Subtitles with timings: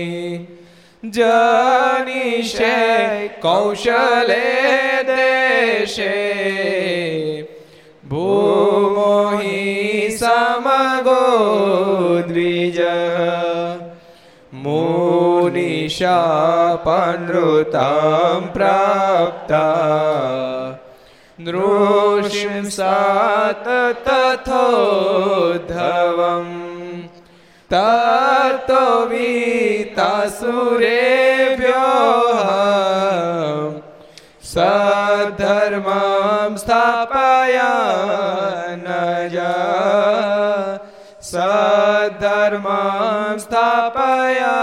[1.18, 2.76] जनिषे
[3.46, 4.46] कौशले
[5.10, 6.14] देशे
[15.89, 16.81] शापनृतां
[18.55, 19.67] प्राप्ता
[21.41, 23.65] नृषिं सात
[24.09, 24.51] तथोद्धवम्
[27.73, 30.11] ततो वीतासुरेभ्यः
[34.55, 37.73] सद्धर्मां स्थापया
[38.85, 39.37] नज
[41.33, 44.57] सद्धर्मां स्थापया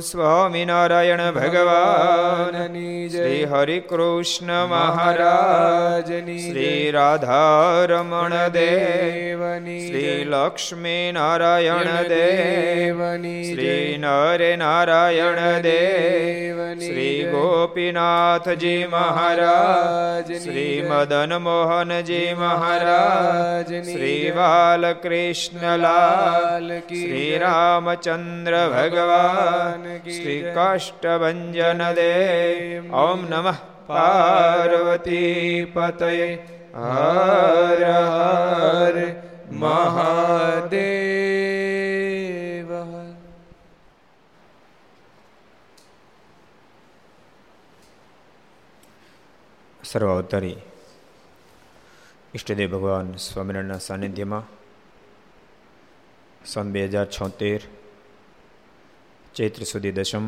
[0.00, 14.56] સ્વામિનારાયણ ભગવાનની શ્રી હરિ કૃષ્ણ મહારાજની શ્રી રાધારમણ દેવની શ્રી લક્ષ્મી નારાયણ દેવની શ્રી નરે
[14.56, 20.42] નારાયણ દેવની શ્રી ગોપીનાથજી મહારાજ.
[20.42, 23.66] શ્રી મદન મોહનજી મહારાજ.
[23.66, 26.78] શ્રી બાલકૃષ્ણલાલ.
[26.78, 29.85] શ્રી રામચંદ્ર ભગવાન.
[29.86, 31.40] શ્રી કાષ્ટભન
[31.94, 36.28] દેવ ઓમ નમઃ પાર્વતી પતય
[36.76, 38.96] હર હર
[39.56, 40.76] મહાદેવ
[49.82, 50.58] સર્વાવતારી
[52.34, 54.46] ઈષ્ટદેવ ભગવાન સ્વામિનારાયણના સાનિધ્યમાં
[56.44, 57.60] સન બે હજાર છોતેર
[59.36, 60.26] ચૈત્ર સુધી દશમ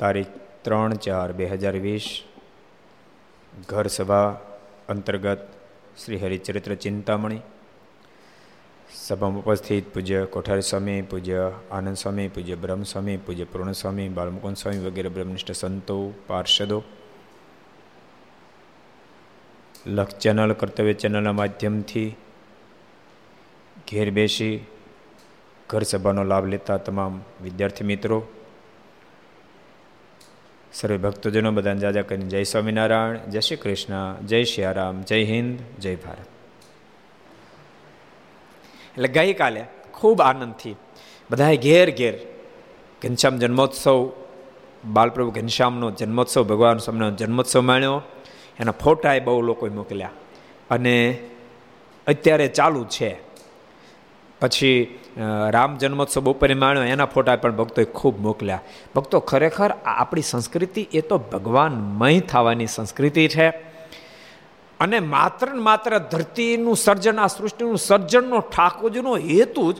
[0.00, 0.32] તારીખ
[0.64, 2.06] ત્રણ ચાર બે હજાર વીસ
[3.64, 4.28] ઘર સભા
[4.88, 5.42] અંતર્ગત
[5.96, 7.42] શ્રી હરિચરિત્ર ચિંતામણી
[8.98, 11.40] સભામાં ઉપસ્થિત પૂજ્ય કોઠારી સ્વામી પૂજ્ય
[11.70, 16.78] આનંદ સ્વામી પૂજ્ય બ્રહ્મ સ્વામી પૂજ્ય પૂર્ણ સ્વામી બાલમુકુંદ સ્વામી વગેરે બ્રહ્મનિષ્ઠ સંતો પાર્ષદો
[19.88, 22.10] લક્ષ ચેનલ કર્તવ્ય ચેનલના માધ્યમથી
[23.86, 24.54] ઘેર બેસી
[25.68, 28.26] ઘર સભાનો લાભ લેતા તમામ વિદ્યાર્થી મિત્રો,
[30.72, 34.64] સર્વે ભક્તજનો બધાને જાજા કરીને જય સ્વામિનારાયણ, જય શ્રી કૃષ્ણ, જય શ્રી
[35.02, 36.26] જય હિન્દ, જય ભારત.
[38.92, 40.76] એટલે ગઈકાલે ખૂબ આનંદથી
[41.30, 42.18] બધાએ ઘેર ઘેર
[43.02, 44.12] ઘનશ્યામ જન્મોત્સવ,
[44.84, 48.02] બાલપ્રભુ ઘનશ્યામનો જન્મોત્સવ, ભગવાન સ્વામીનો જન્મોત્સવ માણ્યો.
[48.60, 50.10] એના ફોટા બહુ લોકોએ મોકલ્યા.
[50.70, 51.18] અને
[52.06, 53.33] અત્યારે ચાલુ છે.
[54.40, 55.00] પછી
[55.54, 58.60] રામ જન્મોત્સવ બપોરે માણ્યો, એના ફોટા પણ ભક્તોએ ખૂબ મોકલ્યા.
[58.94, 63.48] ભક્તો ખરેખર આપણી સંસ્કૃતિ, એ તો ભગવાનમય થવાની સંસ્કૃતિ છે.
[64.80, 69.76] અને માત્ર ને માત્ર ધરતીનું સર્જન, આ સૃષ્ટિનું સર્જનનો ઠાકોરજીનો હેતુ જ,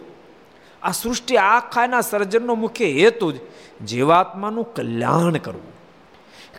[0.83, 3.37] આ સૃષ્ટિ આખાના સર્જનનો મુખ્ય હેતુ જ,
[3.87, 5.73] જીવાત્માનું કલ્યાણ કરવું.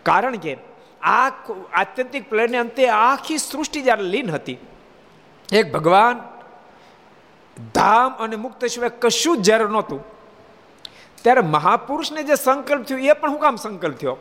[0.04, 0.54] કારણ કે
[1.02, 1.28] આ
[1.74, 4.58] આત્યંતિક પ્લેનને અંતે આખી સૃષ્ટિ જ્યારે લીન હતી,
[5.50, 6.16] એક ભગવાન
[7.76, 10.02] ધામ અને મુક્ત સિવાય કશું જ જ્યારે નહોતું,
[11.24, 14.18] ત્યારે મહાપુરુષને જે સંકલ્પ થયો, એ પણ હું કામ સંકલ્પ થયો?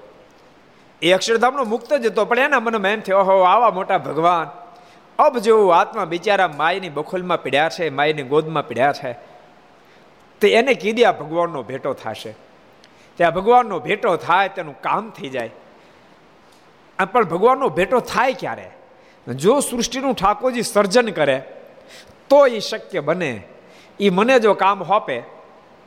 [1.03, 4.47] એ અક્ષરધામનો મુક્ત જ હતો, પણ એના મનમાં એમ થયો હો આવા મોટા ભગવાન,
[5.19, 9.12] અબ જેવો આત્મા બિચારા માયની બખોલમાં પીડ્યા છે, માયની ગોદમાં પીડ્યા છે,
[10.41, 12.33] તે એને કીધી, આ ભગવાનનો ભેટો થશે.
[13.16, 15.51] ત્યાં ભગવાનનો ભેટો થાય, તેનું કામ થઈ જાય.
[17.13, 18.71] પણ ભગવાનનો ભેટો થાય ક્યારે?
[19.27, 21.42] જો સૃષ્ટિનું ઠાકોરજી સર્જન કરે
[22.28, 23.42] તો એ શક્ય બને.
[24.00, 25.21] એ મને જો કામ હોપે,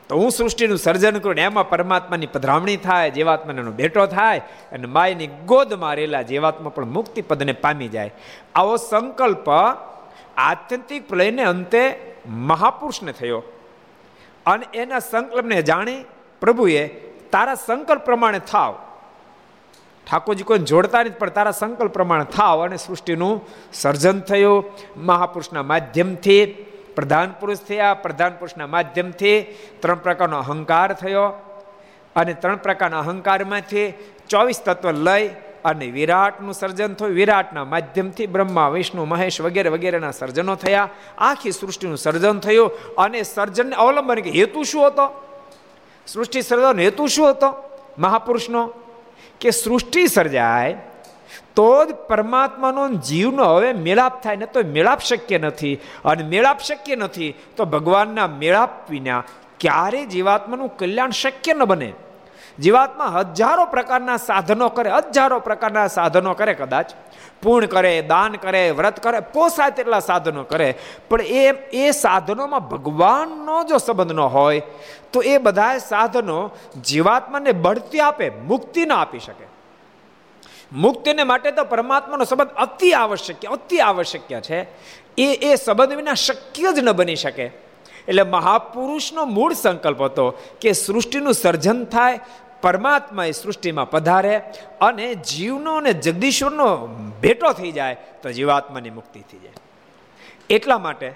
[0.09, 4.39] તો હું સૃષ્ટિનું સર્જન કરું એમાં પરમાત્માની પધરામણી થાય, જીવાત્માનો બેટો થાય,
[4.71, 8.13] અને માયની ગોદમાં રહેલા જીવાત્મા પણ મુક્તિ પદને પામી જાય.
[8.55, 9.49] આવો સંકલ્પ
[10.37, 13.43] આત્યંતિક પ્રલયને અંતે મહાપુરુષને થયો.
[14.45, 16.05] અને એના સંકલ્પને જાણી
[16.41, 16.87] પ્રભુએ
[17.31, 18.86] તારા સંકલ્પ પ્રમાણે થાવ.
[20.07, 23.41] ઠાકોરજી કોઈને જોડતા નથી પણ તારા સંકલ્પ પ્રમાણે થાવ અને સૃષ્ટિનું
[23.73, 24.65] સર્જન થયું
[25.09, 26.43] મહાપુરુષના માધ્યમથી
[26.95, 29.37] પ્રધાન પુરુષ થયા પ્રધાન પુરુષના માધ્યમથી
[29.81, 31.25] ત્રણ પ્રકારનો અહંકાર થયો
[32.15, 33.87] અને ત્રણ પ્રકારના અહંકારમાંથી
[34.29, 35.25] ચોવીસ તત્વ લઈ
[35.63, 40.89] અને વિરાટનું સર્જન થયું વિરાટના માધ્યમથી બ્રહ્મા વિષ્ણુ મહેશ વગેરે વગેરેના સર્જનો થયા
[41.19, 45.07] આખી સૃષ્ટિનું સર્જન થયું અને સર્જનને અવલંબન કે હેતુ શું હતો?
[46.07, 47.49] સૃષ્ટિ સર્જન હેતુ શું હતો?
[47.97, 48.61] મહાપુરુષનો
[49.41, 50.73] કે સૃષ્ટિ સર્જાય,
[51.55, 55.75] તો જ પરમાત્માનો જીવનો હવે મેળાપ થાય ને તો મેળાપ શક્ય નથી.
[56.05, 59.23] અને મેળાપ શક્ય નથી, તો ભગવાનના મેળાપ વિના
[59.59, 61.93] ક્યારે જીવાત્માનું કલ્યાણ શક્ય ન બને.
[62.59, 66.91] જીવાત્મા હજારો પ્રકારના સાધનો કરે, હજારો પ્રકારના સાધનો કરે કદાચ.
[67.43, 70.75] પૂર્ણ કરે, દાન કરે, વ્રત કરે, પોસાય તેટલા સાધનો કરે.
[71.09, 74.61] પણ એ એ સાધનોમાં ભગવાનનો જો સંબંધ ન હોય,
[75.13, 76.51] તો એ બધા સાધનો
[76.81, 79.47] જીવાત્માને બઢતી આપે, મુક્તિ ન આપી શકે.
[80.71, 84.61] મુક્તિને માટે તો પરમાત્માનો સંબંધ અતિ આવશ્યક અતિ આવશ્યક છે.
[85.17, 87.67] એ એ સંબંધ વિના શક્ય જ ન બની શકે.
[88.07, 90.29] એટલે મહાપુરુષનો મૂળ સંકલ્પ હતો
[90.61, 92.19] કે સૃષ્ટિનું સર્જન થાય
[92.61, 94.37] પરમાત્મા એ સૃષ્ટિમાં પધારે
[94.81, 96.67] અને જીવનો અને જગદીશ્વરનો
[97.21, 99.53] ભેટો થઈ જાય તો જીવાત્માની મુક્તિ થઈ જાય.
[100.49, 101.11] એટલા માટે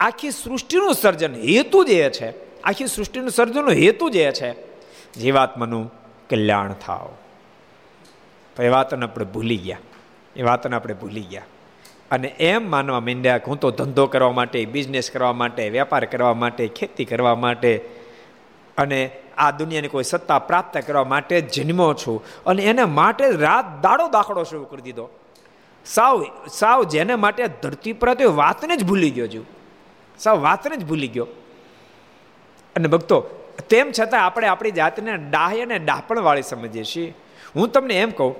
[0.00, 2.28] આખી સૃષ્ટિનું સર્જન હેતુ જે છે,
[2.62, 4.50] આખી સૃષ્ટિનું સર્જનનો હેતુ જે છે,
[5.14, 5.92] જીવાત્માનું
[6.30, 7.10] કલ્યાણ થાવ.
[8.56, 9.78] તો એ વાતને આપણે ભૂલી ગયા,
[10.36, 11.42] એ વાતને આપણે ભૂલી ગયા.
[12.10, 16.34] અને એમ માનવા માંડ્યા કે હું તો ધંધો કરવા માટે બિઝનેસ કરવા માટે, વેપાર કરવા
[16.34, 17.76] માટે, ખેતી કરવા માટે
[18.76, 22.24] અને આ દુનિયાની કોઈ સત્તા પ્રાપ્ત કરવા માટે જન્મો છું.
[22.46, 25.08] અને એને માટે રાત દાડો દાખલો શરૂ કરી દીધો.
[25.86, 29.46] સાવ સાવ જેને માટે ધરતી પર હતો વાતને જ ભૂલી ગયો છું
[30.18, 31.26] સાવ વાતને જ ભૂલી ગયો.
[32.76, 33.20] અને ભક્તો,
[33.68, 37.14] તેમ છતાં આપણે આપણી જાતને ડાહી અને ડાપણ વાળી સમજીએ છીએ.
[37.56, 38.36] હું તમને એમ કહું,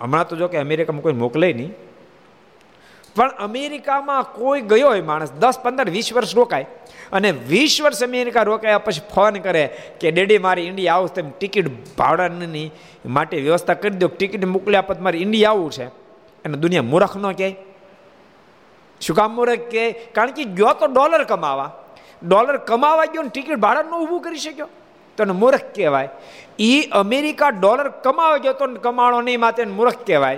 [0.00, 1.72] હમણાં તો જો કે અમેરિકામાં કોઈ મોકલે નહીં.
[3.16, 6.66] પણ અમેરિકામાં કોઈ ગયો હોય માણસ, દસ, પંદર, વીસ વર્ષ રોકાય.
[7.12, 11.96] અને વીસ વર્ષ અમેરિકા રોકાયા, પછી ફોન કરે કે, ડેડી, મારી ઇન્ડિયા આવું તેમ ટિકિટ
[11.96, 12.70] ભાડાની
[13.06, 15.84] માટે વ્યવસ્થા કરી દો ટિકિટ મોકલ્યા પછી મારે ઇન્ડિયા આવવું છે.
[16.44, 17.56] અને દુનિયા મૂરખ ન કહે.
[19.00, 19.92] શું કામ મૂરખ કહે?
[19.92, 21.72] કારણ કે ગયો તો ડોલર કમાવા.
[22.28, 24.68] ડોલર કમાવા ગયો ને ટિકિટ ભાડાનું ઊભું કરી શક્યો.
[25.16, 26.08] તો મૂર્ખ કહેવાય.
[26.58, 30.36] એ અમેરિકા ડોલર કમાવા ગયો તો કમાણો નહીં માતે મૂર્ખ કહેવાય.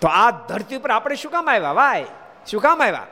[0.00, 1.72] તો આ ધરતી ઉપર આપણે શું કામ આવ્યા?
[1.72, 2.04] ભાઈ
[2.46, 3.06] શું કામ આવ્યા?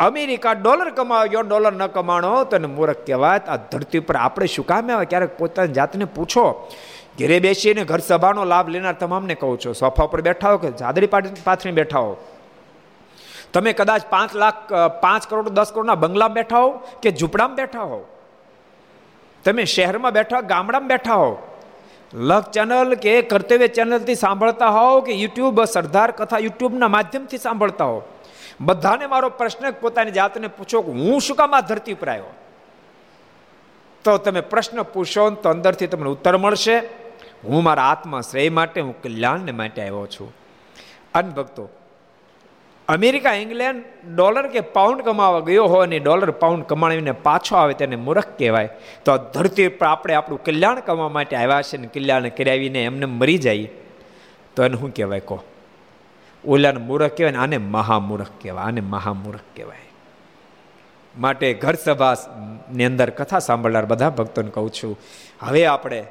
[0.00, 3.40] અમેરિકા ડોલર કમાવ્યો ડોલર ન કમાણો તો મૂર્ખ કહેવાય.
[3.48, 5.04] આ ધરતી ઉપર આપણે શું કામ આવે?
[5.04, 6.44] ક્યારેક પોતાની જાતને પૂછો.
[7.18, 9.74] ઘેરે બેસીને ઘર સભાનો લાભ લેનાર તમામને કહું છું.
[9.74, 11.10] સોફા ઉપર બેઠા હો કે જાદરી
[11.46, 12.14] પાથરી બેઠા હો?
[13.52, 16.70] તમે કદાચ પાંચ લાખ પાંચ કરોડ, દસ કરોડના બંગલામાં બેઠા હો
[17.02, 18.00] કે ઝૂંપડામાં બેઠા હો?
[19.44, 21.32] તમે શહેરમાં બેઠા, ગામડામાં બેઠા હો?
[22.14, 28.00] લક ચેનલ કે કર્તવ્ય ચેનલથી સાંભળતા હોવ કે યુટ્યુબ, સરદાર કથા યુટ્યુબના માધ્યમથી સાંભળતા હો?
[28.60, 32.34] બધાને મારો પ્રશ્ન પોતાની જાતને પૂછો કે હું શું કામ આ ધરતી ઉપર આવ્યો?
[34.04, 36.78] તો તમે પ્રશ્ન પૂછો તો અંદરથી તમને ઉત્તર મળશે.
[37.44, 40.34] હું મારા આત્મા શ્રેય માટે, હું કલ્યાણને માટે આવ્યો છું.
[41.14, 41.68] અનભક્તો
[42.88, 43.84] અમેરિકા, ઇંગ્લેન્ડ
[44.14, 48.68] ડોલર કે પાઉન્ડ કમાવા ગયો હોય અને ડોલર પાઉન્ડ કમાવીને પાછો આવે તેને મૂર્ખ કહેવાય.
[49.04, 53.38] તો ધરતી પર આપણે આપણું કલ્યાણ કમાવા માટે આવ્યા છે ને કલ્યાણ કરાવીને એમને મરી
[53.38, 53.68] જાય.
[54.56, 55.42] તો એને શું કહેવાય કહો.
[56.48, 59.78] ઓલાને મૂર્ખ કહેવાય ને આને મહામૂર્ખ કહેવાય, આને મહામૂર્ખ કહેવાય.
[61.18, 64.98] માટે ઘર સભાની અંદર કથા સાંભળનાર બધા ભક્તોને કહું છું,
[65.40, 66.04] હવે આપણે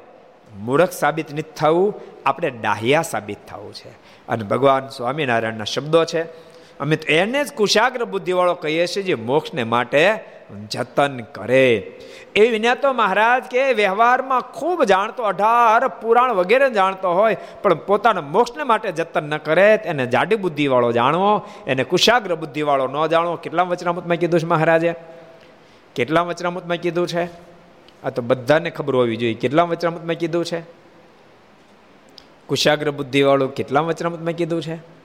[0.58, 1.94] મૂર્ખ સાબિત નથી થવું,
[2.26, 3.88] આપણે ડાહ્યા સાબિત થવું છે.
[4.28, 6.49] અને ભગવાન સ્વામિનારાયણના શબ્દો છે
[6.80, 10.24] અમે તો એને જ કુશાગ્ર બુદ્ધિવાળો કહીએ છીએ જે મોક્ષને માટે
[10.70, 11.92] જતન કરે.
[12.36, 18.20] એ વિના તો મહારાજ કે વ્યવહારમાં ખૂબ જાણતો, અઢાર પુરાણ વગેરે જાણતો હોય, પણ પોતાના
[18.20, 23.36] મોક્ષને માટે જતન ન કરે એને જાડી બુદ્ધિવાળો જાણવો, એને કુશાગ્ર બુદ્ધિવાળો ન જાણવો.
[23.36, 24.94] કેટલા વચનામૃતમાં કીધું છે મહારાજે?
[25.94, 27.24] કેટલા વચનામૃતમાં કીધું છે?
[28.04, 29.34] આ તો બધાને ખબર હોવી જોઈએ.
[29.34, 30.60] કેટલા વચનામૃતમાં કીધું છે?
[32.46, 34.99] કુશાગ્ર બુદ્ધિવાળું કેટલા વચનામૃતમાં કીધું છે?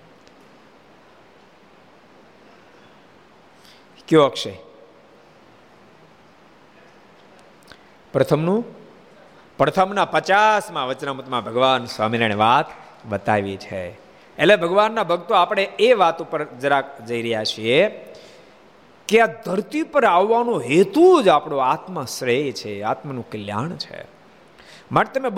[4.07, 4.53] કયો અક્ષય?
[8.13, 8.65] પ્રથમનું?
[9.57, 12.65] પ્રથમના પચાસમાં વચનામતમાં ભગવાન સ્વામિનારાયણ વાત
[13.05, 13.88] બતાવી છે.
[14.38, 17.88] એટલે ભગવાનના ભક્તો આપણે એ વાત ઉપર જરાક જઈ રહ્યા છીએ
[19.07, 24.05] કે આ ધરતી પર આવવાનો હેતુ જ આપણો આત્મા શ્રેય છે, આત્માનું કલ્યાણ છે.
[24.91, 25.29] માટે તમે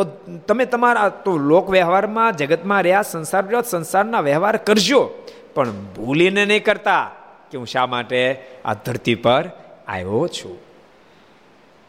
[0.48, 5.10] તમે તમારા તો લોક વ્યવહારમાં જગતમાં રહ્યા, સંસાર રહ્યો સંસારના વ્યવહાર કરજો,
[5.56, 7.12] પણ ભૂલીને નહીં કરતા.
[7.52, 9.50] કે હું શા માટે આ ધરતી પર
[9.88, 10.58] આવ્યો છું?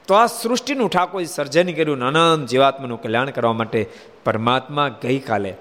[0.08, 3.86] તો આ સૃષ્ટિનું ઠાકોર સર્જન કર્યું અનંત જીવાત્માનું કલ્યાણ કરવા માટે
[4.24, 5.54] પરમાત્મા ગઈકાલે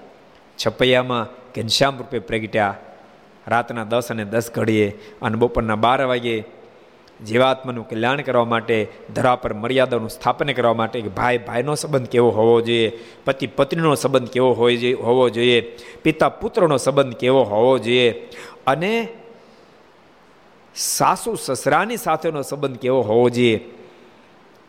[0.66, 1.26] છપૈયામાં
[1.56, 2.74] ઘનશ્યામ રૂપે પ્રગટ્યા.
[3.46, 6.44] રાતના દસ અને દસ ઘડીએ અને બપોરના બાર વાગે
[7.26, 12.30] જીવાત્માનું કલ્યાણ કરવા માટે ધરા પર મર્યાદાનું સ્થાપન કરવા માટે કે ભાઈ, ભાઈનો સંબંધ કેવો
[12.30, 15.60] હોવો જોઈએ, પતિ, પત્નીનો સંબંધ કેવો હોય હોવો જોઈએ,
[16.02, 18.10] પિતા, પુત્રનો સંબંધ કેવો હોવો જોઈએ
[18.66, 19.08] અને
[20.78, 23.70] સાસુ સસરાની સાથેનો સંબંધ કેવો હોવો જોઈએ?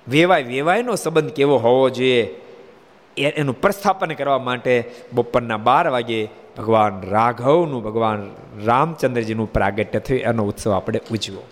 [0.07, 2.41] વેવાય વેવાયનો સંબંધ કેવો હોવો જોઈએ?
[3.17, 8.31] એનું પ્રસ્થાપન કરવા માટે બપોરના બાર વાગે ભગવાન રાઘવનું, ભગવાન
[8.65, 10.21] રામચંદ્રજીનું પ્રાગટ્ય થયું.
[10.21, 11.43] એનો ઉત્સવ આપણે ઉજવો.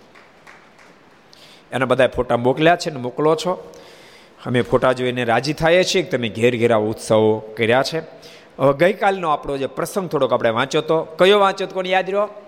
[1.71, 3.73] એના બધા ફોટા મોકલ્યા છે ને મોકલો છો.
[4.45, 7.99] અમે ફોટા જોઈને રાજી થઈએ છીએ કે તમે ઘેર ઘેરા ઉત્સવો કર્યા છે.
[8.59, 12.46] હવે ગઈકાલનો આપણો જે પ્રસંગ થોડોક આપણે વાંચ્યો તો, કયો વાંચ્યો કોને યાદ રહ્યો?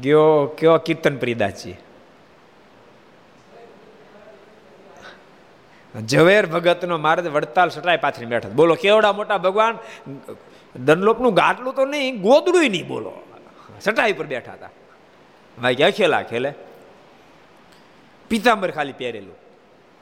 [0.00, 1.76] ગયો કયો કીર્તન પ્રિદાસજી
[5.94, 9.74] ઝવેર ભગતનો મારે વડતાલ સટાય પાછળ બેઠા બોલો કેવડા મોટા ભગવાન
[10.74, 13.12] દનલોપનું ગાટલું તો નહીં ગોદડું નહીં બોલો
[13.80, 14.72] સટાઈ પર બેઠા હતા
[15.58, 16.50] ભાઈ ક્યાં ખેલા ખેલે
[18.30, 19.36] પિતાંબર ખાલી પહેરેલું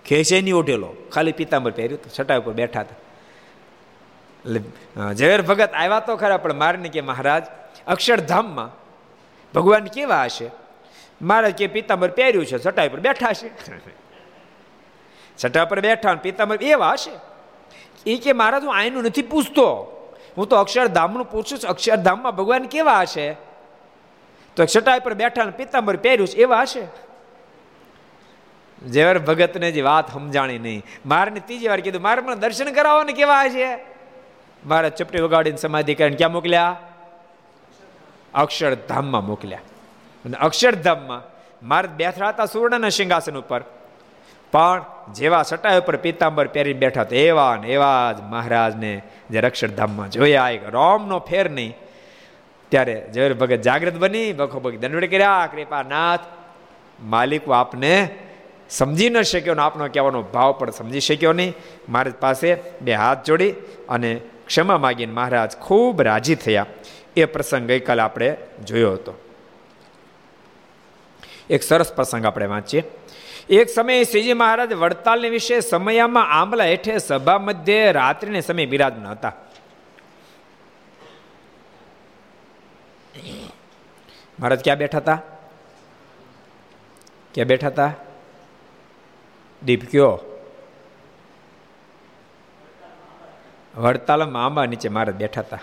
[0.05, 3.01] ખેસે નહીં ઓઢેલો ખાલી પિતાંબર પહેર્યું તો સટાઈ ઉપર બેઠા હતા
[4.45, 4.61] એટલે
[5.15, 7.45] ઝવેર ભગત આવ્યા તો ખરા પણ મારને કે મહારાજ
[7.87, 8.71] અક્ષરધામમાં
[9.55, 10.51] ભગવાન કેવા હશે?
[11.23, 13.51] મારે કે પિતાંબર પહેર્યું છે સટાઈ પર બેઠા છે.
[15.37, 17.11] છઠ્ઠા પર બેઠા પિતાંબર એવા હશે?
[18.07, 19.91] એ કે મારા હું આયનું નથી પૂછતો.
[20.37, 23.37] હું તો અક્ષરધામનું પૂછું છું, અક્ષરધામમાં ભગવાન કેવા હશે?
[24.57, 27.05] તો છટાઈ પર બેઠા પિતાંબર પહેર્યું છે, એવા હશે?
[28.87, 30.83] જેવર ભગતને જે વાત સમજાણી નહીં.
[31.07, 33.77] મારે ત્રીજી વાર કીધું, મારે પણ દર્શન કરાવો ને કેવા છે
[34.67, 36.77] મારા ચપટી વગાડીને સમાધિ કરીને ક્યાં મોકલ્યા?
[38.35, 39.59] અક્ષરધામમાં મોકલ્યા.
[40.25, 41.23] અને અક્ષરધામમાં
[41.69, 43.61] મારે બેઠા હતા સુવર્ણના સિંહાસન ઉપર.
[44.53, 50.11] પણ જેવા સટાઈ ઉપર પીતાંબર પહેરી બેઠા હતા, એવા ને એવા જ મહારાજને જે અક્ષરધામમાં
[50.11, 51.77] જોયા, એક રોમનો ફેર નહીં.
[52.69, 56.21] ત્યારે ઝવેર ભગત જાગૃત બની બખો ભગત દંડવડ કર્યા, કૃપાનાથ,
[57.03, 58.09] માલિક આપને
[58.71, 61.55] સમજી ન શક્યો ને આપનો કહેવાનો ભાવ પણ સમજી શક્યો નહીં.
[61.89, 63.51] મહારાજ પાસે બે હાથ જોડી
[63.89, 66.67] અને ક્ષમા માગીને મહારાજ ખૂબ રાજી થયા.
[67.17, 69.15] એ પ્રસંગ ગઈકાલે આપણે જોયો હતો.
[71.51, 72.83] એક સરસ પ્રસંગ આપણે વાંચીએ.
[73.49, 79.33] એક સમયે શ્રીજી મહારાજ વડતાલની વિશે સમયમાં આંબલા હેઠે સભા મધ્યે રાત્રિને સમય બિરાજમાન હતા.
[84.41, 85.23] મહારાજ ક્યાં બેઠા હતા?
[87.35, 87.93] ક્યાં બેઠા હતા?
[89.65, 90.21] દીપ કયો?
[93.77, 95.59] વડતાલમાં આંબા નીચે મહારાજ બેઠા હતા.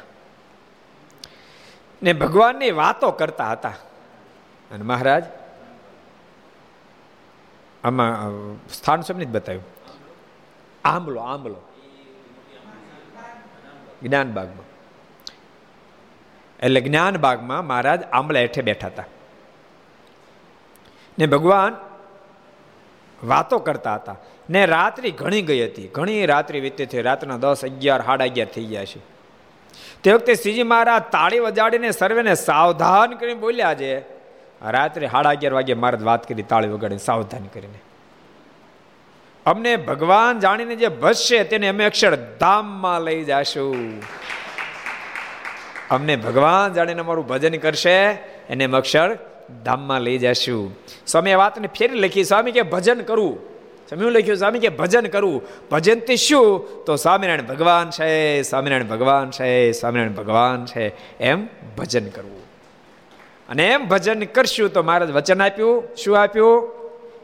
[2.04, 3.70] ને ભગવાનની વાતો કરતા હતા.
[4.72, 5.24] અને મહારાજ,
[7.84, 8.30] આમાં
[8.70, 9.64] સ્થાન સમને જ બતાવ્યું.
[10.86, 11.56] આંબલો આંબલો.
[14.04, 14.72] જ્ઞાન બાગમાં
[16.60, 19.04] એટલે જ્ઞાન બાગમાં મહારાજ આંબલા હેઠે બેઠા હતા.
[21.20, 21.76] ને ભગવાન
[23.24, 24.16] વાતો કરતા હતા.
[24.50, 25.88] ને રાત્રિ ઘણી ગઈ હતી.
[25.88, 29.11] ઘણી રાત્રિ વીતી થઈ રાતના દસ, અગિયાર, સાડા અગિયાર થઈ ગયા છે.
[30.04, 34.00] તે વખતે શ્રીજી મહારાજ તાળી વજાડીને સર્વેને સાવધાન કરીને બોલ્યા છે
[34.72, 37.80] રાત્રે સાડા અગિયાર વાગે મહારાજ વાત કરી તાળી વગાડીને સાવધાન કરીને.
[39.46, 44.04] અમને ભગવાન જાણીને જે ભજશે તેને અમે અક્ષરધામમાં લઈ જાશું.
[45.92, 48.12] અમને ભગવાન જાણીને અમારું ભજન કરશે
[48.50, 49.18] એને અક્ષર
[49.66, 50.78] ધામમાં લઈ જશું.
[51.08, 53.51] સ્વામી આ વાતને ફેરી લખી, સ્વામી કે ભજન કરવું
[53.92, 56.68] સ્વામી લખ્યું, સ્વામી કે ભજન કરવું ભજન તે શું?
[56.86, 61.18] તો સ્વામિનારાયણ ભગવાન છે, સ્વામિનારાયણ ભગવાન છે, સ્વામિનારાયણ ભગવાન છે.
[61.20, 62.42] એમ ભજન કરવું.
[63.50, 65.84] અને એમ ભજન કરશું તો મહારાજ વચન આપ્યું.
[65.96, 66.70] શું આપ્યું?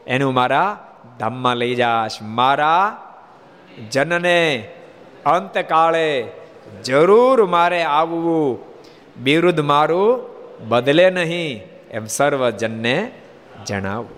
[0.06, 2.22] એનું મારા ધામમાં લઈ જાશ.
[2.22, 3.02] મારા
[3.90, 4.72] જનને
[5.26, 6.24] અંતકાળે
[6.84, 8.58] જરૂર મારે આવવું.
[9.22, 10.20] બિરુદ મારું
[10.68, 11.62] બદલે નહીં.
[11.90, 13.10] એમ સર્વજનને
[13.66, 14.17] જણાવવું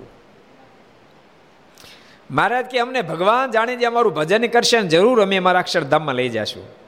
[2.30, 6.80] મહારાજ કે, અમને ભગવાન જાણી જે અમારું ભજન કરશે જરૂર અમે અમારા અક્ષરધામમાં લઈ જશું.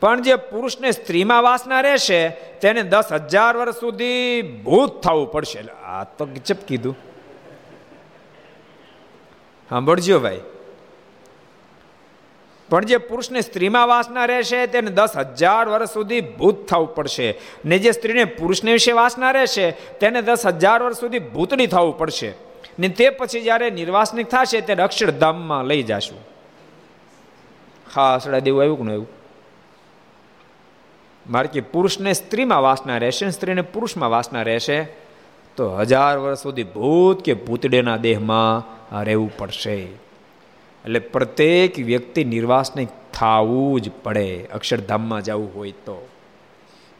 [0.00, 2.28] પણ જે પુરુષને સ્ત્રીમાં વાસના રહેશે,
[2.60, 5.60] તેને દસ હજાર વર્ષ સુધી ભૂત થવું પડશે.
[5.84, 6.96] આ તો ગજબ કીધું.
[9.68, 10.40] સાંભળજો ભાઈ.
[12.68, 17.38] પણ જે પુરુષને સ્ત્રીમાં વાસના રહેશે, તેને દસ હજાર વર્ષ સુધી ભૂત થવું પડશે.
[17.64, 22.51] ને જે સ્ત્રીને પુરુષને વિશે વાસના રહેશે, તેને દસ હજાર વર્ષ સુધી ભૂતની થવું પડશે.
[22.78, 26.18] ને તે પછી જ્યારે નિર્વાસનિક થશે ત્યારે અક્ષરધામમાં લઈ જશું.
[27.94, 29.08] હા અસડા દેવું આવ્યું કે ન આવ્યું?
[31.30, 34.82] મારે કે પુરુષને સ્ત્રીમાં વાસના રહેશે સ્ત્રીને પુરુષમાં વાસના રહેશે?
[35.56, 39.74] તો હજાર વર્ષ સુધી ભૂત કે ભૂતડેના દેહમાં રહેવું પડશે.
[39.74, 46.08] એટલે પ્રત્યેક વ્યક્તિ નિર્વાસને થવું જ પડે અક્ષરધામમાં જવું હોય તો.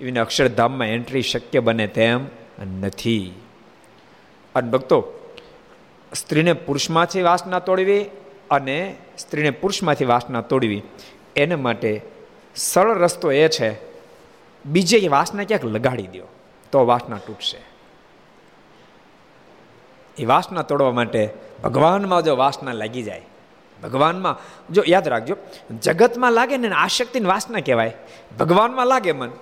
[0.01, 2.27] એવીને અક્ષરધામમાં એન્ટ્રી શક્ય બને તેમ
[2.81, 3.33] નથી.
[4.55, 5.22] અને ભક્તો
[6.13, 8.11] સ્ત્રીને પુરુષમાંથી વાસના તોડવી
[8.51, 10.83] અને સ્ત્રીને પુરુષમાંથી વાસના તોડવી.
[11.37, 12.03] એને માટે
[12.57, 13.69] સરળ રસ્તો એ છે,
[14.65, 16.27] બીજે વાસના ક્યાંક લગાડી દો
[16.73, 17.61] તો વાસના તૂટશે.
[20.17, 21.23] એ વાસના તોડવા માટે
[21.63, 23.25] ભગવાનમાં જો વાસના લાગી જાય,
[23.83, 24.37] ભગવાનમાં
[24.71, 25.37] જો યાદ રાખજો,
[25.81, 27.95] જગતમાં લાગે ને આશક્તિની વાસના કહેવાય,
[28.39, 29.33] ભગવાનમાં લાગે મન,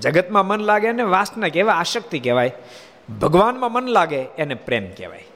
[0.00, 2.52] જગતમાં મન લાગે ને વાસના કહેવાય, આશક્તિ કહેવાય,
[3.20, 5.26] ભગવાનમાં મન લાગે એને પ્રેમ કહેવાય.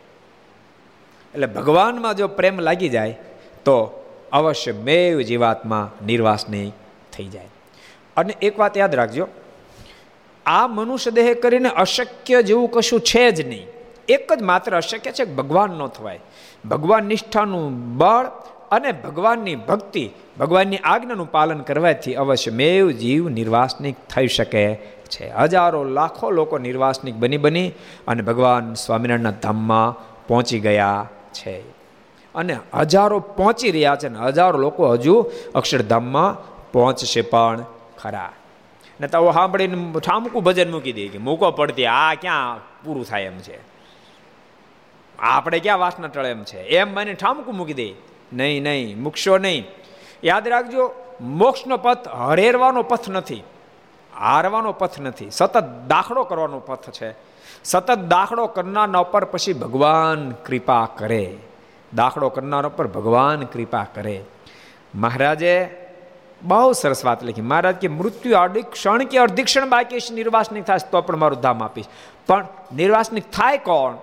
[1.36, 3.18] એટલે ભગવાનમાં જો પ્રેમ લાગી જાય,
[3.64, 6.72] તો અવશ્ય મેવ જીવાત્મા નિર્વાસની
[7.12, 7.48] થઈ જાય.
[8.16, 9.28] અને એક વાત યાદ રાખજો,
[10.46, 13.66] આ મનુષ્ય દેહ કરીને અશક્ય જેવું કશું છે જ નહીં.
[14.08, 16.20] એક જ માત્ર અશક્ય છે ભગવાન ન થવાય.
[16.68, 18.26] ભગવાન નિષ્ઠાનું બળ
[18.70, 24.74] અને ભગવાનની ભક્તિ, ભગવાનની આજ્ઞાનું પાલન કરવાથી અવશ્ય મેવ જીવ નિર્વાસનિક થઈ શકે
[25.08, 25.30] છે.
[25.30, 27.68] હજારો લાખો લોકો નિર્વાસનિક બની બની
[28.08, 31.08] અને ભગવાન સ્વામિનારાયણના ધામમાં પહોંચી ગયા
[31.42, 31.60] છે.
[32.34, 37.64] અને હજારો પહોંચી રહ્યા છે ને હજારો લોકો હજુ અક્ષરધામમાં પહોંચશે પણ
[37.98, 38.32] ખરા.
[39.00, 43.38] ને તો સાંભળીને ઠામકું ભજન મૂકી દે કે મૂકો પડતી, આ ક્યાં પૂરું થાય એમ
[43.38, 43.58] છે.
[45.18, 46.58] આપણે ક્યાં વાસના ટળે એમ છે?
[46.58, 47.92] એમ મને ઠામકું મૂકી દે.
[48.32, 49.64] નહીં નહીં, મૂકશો નહીં.
[50.24, 50.90] યાદ રાખજો,
[51.20, 53.42] મોક્ષનો પથ હરેરવાનો પથ નથી.
[54.18, 55.30] હારવાનો પથ નથી.
[55.30, 57.10] સતત દાખલો કરવાનો પથ છે.
[57.66, 61.36] સતત દાખલો કરનારના ઉપર પછી ભગવાન કૃપા કરે.
[61.94, 64.24] દાખલો કરનાર ઉપર ભગવાન કૃપા કરે.
[64.94, 65.70] મહારાજે
[66.42, 67.40] બહુ સરસ વાત લખી.
[67.40, 71.40] મહારાજ કે, મૃત્યુ અડધી ક્ષણ કે અડધી ક્ષણ બાકી છે નિર્વાસનિક થાય, તો પણ મારું
[71.40, 71.84] ધામ આપીશ.
[72.26, 72.46] પણ
[72.76, 73.96] નિર્વાસનિક થાય કોણ?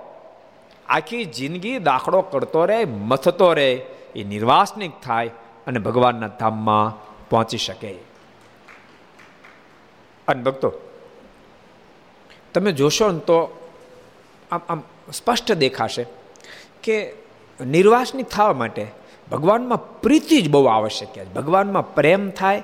[0.90, 3.74] આખી જિંદગી દાખલો કરતો રહે, મથતો રહે,
[4.16, 5.28] એ નિર્વાસનિક થાય
[5.68, 7.92] અને ભગવાનના ધામમાં પહોંચી શકે.
[10.28, 10.74] અને ભક્તો
[12.54, 13.38] તમે જોશો ને તો
[14.52, 14.82] આમ આમ
[15.12, 16.04] સ્પષ્ટ દેખાશે
[16.84, 17.14] કે
[17.60, 18.86] નિર્વાસની થવા માટે
[19.32, 21.34] ભગવાનમાં પ્રીતિ જ બહુ આવશ્યક છે.
[21.34, 22.64] ભગવાનમાં પ્રેમ થાય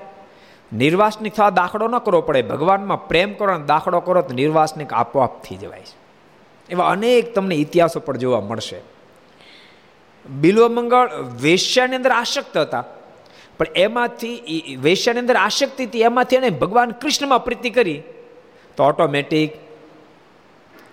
[0.73, 2.41] નિર્વાસનિક થવા દાખલો ન કરવો પડે.
[2.41, 5.97] ભગવાનમાં પ્રેમ કરો દાખલો કરો તો નિર્વાસનિક આપોઆપ થઈ જવાય છે.
[6.69, 8.81] એવા અનેક તમને ઇતિહાસો પર જોવા મળશે.
[10.25, 11.09] બિલ્વમંગળ
[11.41, 12.83] વેશ્યાની અંદર આસક્ત હતા,
[13.57, 18.03] પણ એમાંથી વેશ્યાની અંદર આસક્તિ હતી, એમાંથી એને ભગવાન કૃષ્ણમાં પ્રીતિ કરી,
[18.77, 19.68] તો ઓટોમેટિક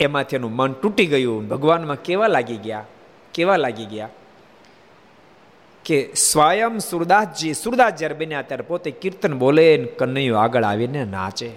[0.00, 1.48] એમાંથી એનું મન તૂટી ગયું.
[1.48, 2.84] ભગવાનમાં કેવા લાગી ગયા?
[3.34, 4.08] કેવા લાગી ગયા?
[5.84, 11.50] કે સ્વયં સુરદાસજી, સુરદાસ જ્યારે બન્યા ત્યારે પોતે કીર્તન બોલે કનૈયો આગળ આવીને નાચે.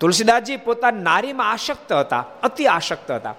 [0.00, 3.34] તુલસીદાસજી પોતાની નારીમાં આશક્ત હતા, અતિ આશક્ત હતા.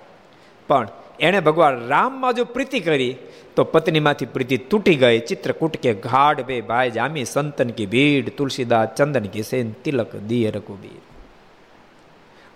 [0.67, 0.87] પણ
[1.19, 3.15] એણે ભગવાન રામમાં જો પ્રીતિ કરી,
[3.55, 5.19] તો પત્નીમાંથી પ્રીતિ તૂટી ગઈ.
[5.19, 10.51] ચિત્રકૂટ કે ગાઢ બે ભાઈ જામી, સંતન કી ભીડ, તુલસીદાસ ચંદન કી સેન તિલક દિય
[10.51, 11.12] રઘુબીર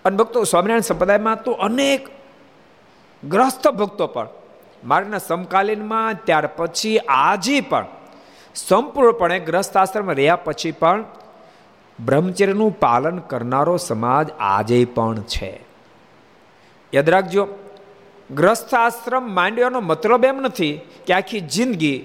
[0.08, 2.08] અને ભક્તો સ્વામિનારાયણ સંપ્રદાયમાં તો અનેક
[3.24, 4.28] ગ્રસ્ત ભક્તો પણ.
[4.84, 7.86] માર્ગના સમકાલીનમાં ત્યાર પછી આજે પણ.
[8.56, 11.06] સંપૂર્ણપણે ગ્રસ્ત આશ્રમ રહ્યા પછી પણ
[12.00, 15.52] બ્રહ્મચર્યનું પાલન કરનારો સમાજ આજે પણ છે.
[16.93, 17.48] યાદ રાખજો
[18.36, 21.98] ગ્રસ્થ આશ્રમ માંડ્યાનો મતલબ એમ નથી કે આખી જિંદગી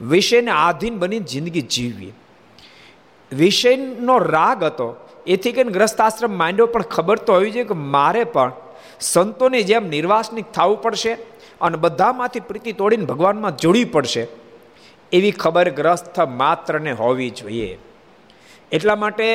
[0.00, 2.12] વિષયને આધીન બની જિંદગી જીવવી.
[3.32, 4.88] વિષયનો રાગ હતો
[5.26, 8.52] એથી કે ગ્રસ્ત આશ્રમ માંડ્યો, પણ ખબર તો હોવી જોઈએ કે મારે પણ
[9.00, 11.12] સંતોની જેમ નિર્વાસનિક થવું પડશે
[11.60, 14.26] અને બધામાંથી પ્રીતિ તોડીને ભગવાનમાં જોડવી પડશે.
[15.12, 17.78] એવી ખબર ગ્રસ્ત માત્રને હોવી જોઈએ.
[18.74, 19.26] એટલા માટે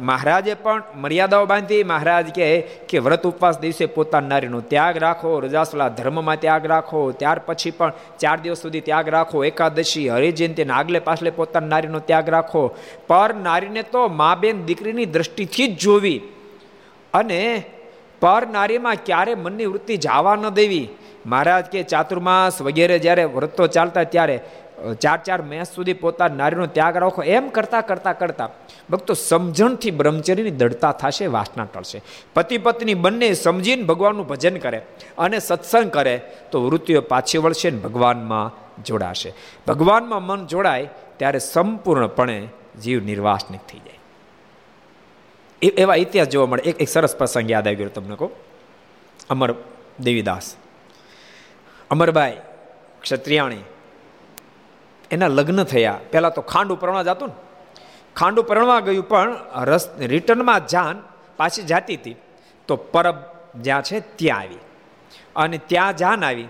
[0.00, 2.48] મહારાજે પણ મર્યાદાઓ બાંધી, મહારાજ કહે
[2.88, 7.92] કે વ્રત ઉપવાસ દિવસે પોતાના નારીનો ત્યાગ રાખો, રજાસલા ધર્મમાં ત્યાગ રાખો, ત્યાર પછી પણ
[8.18, 12.62] ચાર દિવસ સુધી ત્યાગ રાખો, એકાદશી, હરિજયંતી આગલે પાછલે પોતાના નારીનો ત્યાગ રાખો.
[13.06, 16.20] પર નારીને તો મા બેન દીકરીની દ્રષ્ટિથી જ જોવી.
[17.14, 17.42] અને
[18.20, 20.88] પર નારીમાં ક્યારે મનની વૃત્તિ જવા ન દેવી.
[21.26, 24.36] મહારાજ કે ચાતુર્માસ વગેરે જ્યારે વ્રતો ચાલતા ત્યારે
[25.00, 27.22] ચાર ચાર મેસ સુધી પોતાના નારીનો ત્યાગ રાખો.
[27.22, 28.48] એમ કરતા કરતા કરતા
[28.90, 32.02] ભક્તો સમજણથી બ્રહ્મચર્યની દઢતા થશે, વાસના ટળશે.
[32.34, 34.82] પતિ પત્ની બંને સમજીને ભગવાનનું ભજન કરે
[35.18, 36.16] અને સત્સંગ કરે
[36.50, 39.32] તો વૃત્તિઓ પાછી વળશે ને ભગવાનમાં જોડાશે.
[39.66, 42.48] ભગવાનમાં મન જોડાય ત્યારે સંપૂર્ણપણે
[42.82, 43.98] જીવ નિર્વાસનિક થઈ જાય.
[45.62, 46.62] એવા ઇતિહાસ જોવા મળે.
[46.62, 48.30] એક એક સરસ પ્રસંગ યાદ આવી ગયો તમને કહું.
[49.30, 49.54] અમર
[50.00, 50.56] દેવીદાસ
[51.90, 52.36] અમરભાઈ
[53.02, 53.64] ક્ષત્રિયાણી
[55.10, 56.00] એના લગ્ન થયા.
[56.10, 57.34] પહેલાં તો ખાંડ ઉપરણવા જતું ને.
[58.16, 61.02] ખાંડ ઉપરણવા ગયું, પણ રસ રિટર્નમાં જાન
[61.36, 62.16] પાછી જાતી હતી.
[62.66, 63.14] તો પરબ
[63.60, 64.58] જ્યાં છે ત્યાં આવી.
[65.36, 66.48] અને ત્યાં જાન આવી.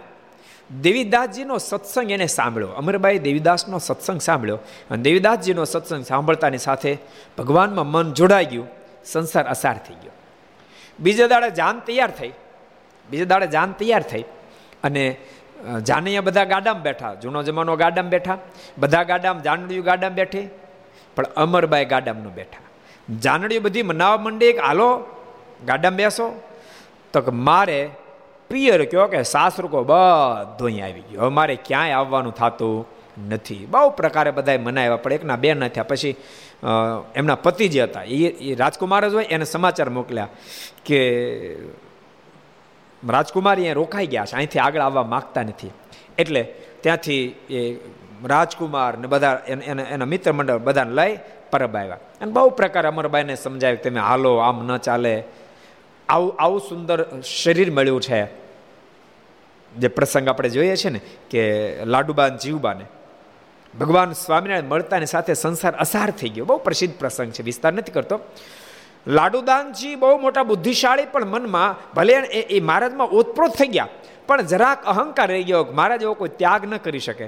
[0.80, 2.68] દેવીદાસજીનો સત્સંગ એને સાંભળ્યો.
[2.68, 4.58] અમરબાઈ દેવીદાસનો સત્સંગ સાંભળ્યો.
[4.90, 6.98] અને દેવીદાસજીનો સત્સંગ સાંભળતાની સાથે
[7.38, 8.66] ભગવાનમાં મન જોડાઈ ગયું.
[9.04, 10.10] સંસાર અસાર થઈ ગયો.
[11.00, 12.32] બીજા દાડે જાન તૈયાર થઈ.
[13.10, 14.24] બીજા દાડે જાન તૈયાર થઈ.
[14.84, 15.16] અને
[15.86, 17.14] જાનૈયા બધા ગાડામાં બેઠા.
[17.14, 18.38] જૂનો જમાનો ગાડામાં બેઠા.
[18.78, 20.48] બધા ગાડામાં જાનડીયું ગાડામાં બેઠી.
[21.16, 22.60] પણ અમરબાઈ ગાડામાં બેઠા.
[23.20, 25.06] જાનડિયું બધી મનાવા માંડી કે હાલો,
[25.66, 26.42] ગાડામાં બેસો.
[27.12, 27.90] તો કે, મારે
[28.50, 31.30] પિયર કયો કે સાસરું કો બધું અહીં આવી ગયો.
[31.30, 32.88] મારે ક્યાંય આવવાનું થતું
[33.28, 33.66] નથી.
[33.70, 35.82] બહુ પ્રકારે બધાએ મનાવ્યા, પણ એકના બે ના થયા.
[35.82, 36.16] પછી
[37.16, 40.28] એમના પતિ જે હતા એ રાજકુમાર જ હોય, એને સમાચાર મોકલ્યા
[40.84, 41.00] કે
[43.06, 44.36] રાજકુમાર અહીંયા રોકાઈ ગયા છે.
[44.36, 45.70] અહીંથી આગળ આવવા માગતા નથી.
[46.18, 46.42] એટલે
[46.80, 47.78] ત્યાંથી એ
[48.24, 51.18] રાજકુમાર ને બધા એના મિત્ર મંડળ બધાને લઈ
[51.50, 51.98] પરબ આવ્યા.
[52.20, 55.24] અને બહુ પ્રકાર અમરબાઈને સમજાવ્યું તમે હાલો, આમ ન ચાલે.
[56.08, 58.24] આવું આવું સુંદર શરીર મળ્યું છે.
[59.78, 62.84] જે પ્રસંગ આપણે જોઈએ છે ને, કે લાડુબાન, જીવબાને.
[63.80, 66.44] ભગવાન સ્વામિનારાયણ મળતાની સાથે સંસાર અસાર થઈ ગયો.
[66.44, 67.42] બહુ પ્રસિદ્ધ પ્રસંગ છે.
[67.42, 68.20] વિસ્તાર નથી કરતો.
[69.16, 72.14] લાડુદાનજી બહુ મોટા બુદ્ધિશાળી, પણ મનમાં ભલે
[72.56, 73.88] એ મહારાજમાં ઓતપ્રોત થઈ ગયા,
[74.28, 77.26] પણ જરાક અહંકાર રહી ગયો મહારાજ એવો કોઈ ત્યાગ ન કરી શકે.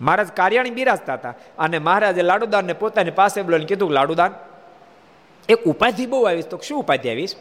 [0.00, 4.32] મહારાજ કાર્યાણી બિરાજતા હતા અને મહારાજે લાડુદાનને પોતાની પાસે બોલાવીને કીધું, લાડુદાન,
[5.48, 7.34] એક ઉપાધિ બહુ આવીશ, તો શું ઉપાધિ આવીશ?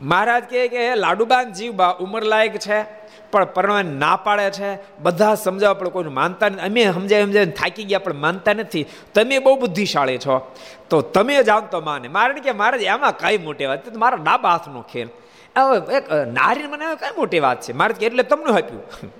[0.00, 2.82] મહારાજ કહે કે લાડુબાન જીવબા ઉંમરલાયક છે,
[3.30, 4.98] પણ પરણવા ના પાડે છે.
[4.98, 6.60] બધા સમજાવો, પણ કોઈ માનતા નથી.
[6.60, 8.86] અમે સમજાય સમજાય થાકી ગયા, પણ માનતા નથી.
[9.14, 10.54] તમે બહુ બુદ્ધિશાળી છો.
[10.90, 12.08] તો તમે જાણતો માને.
[12.08, 15.08] મારે કે મારે એમાં કઈ મોટી વાત મારા ડાબા હાથનો ખેલ.
[15.96, 17.72] એક નારી મને કઈ મોટી વાત છે?
[17.72, 18.82] મારે એટલે તમને આપ્યું.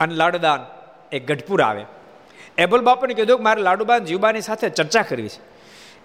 [0.00, 0.66] અને લાડુદાન
[1.12, 1.84] એ ગઢપુર આવે.
[2.58, 5.52] એબલ બાપુને કીધું કે, મારે લાડુબાન જીવબાની સાથે ચર્ચા કરવી છે.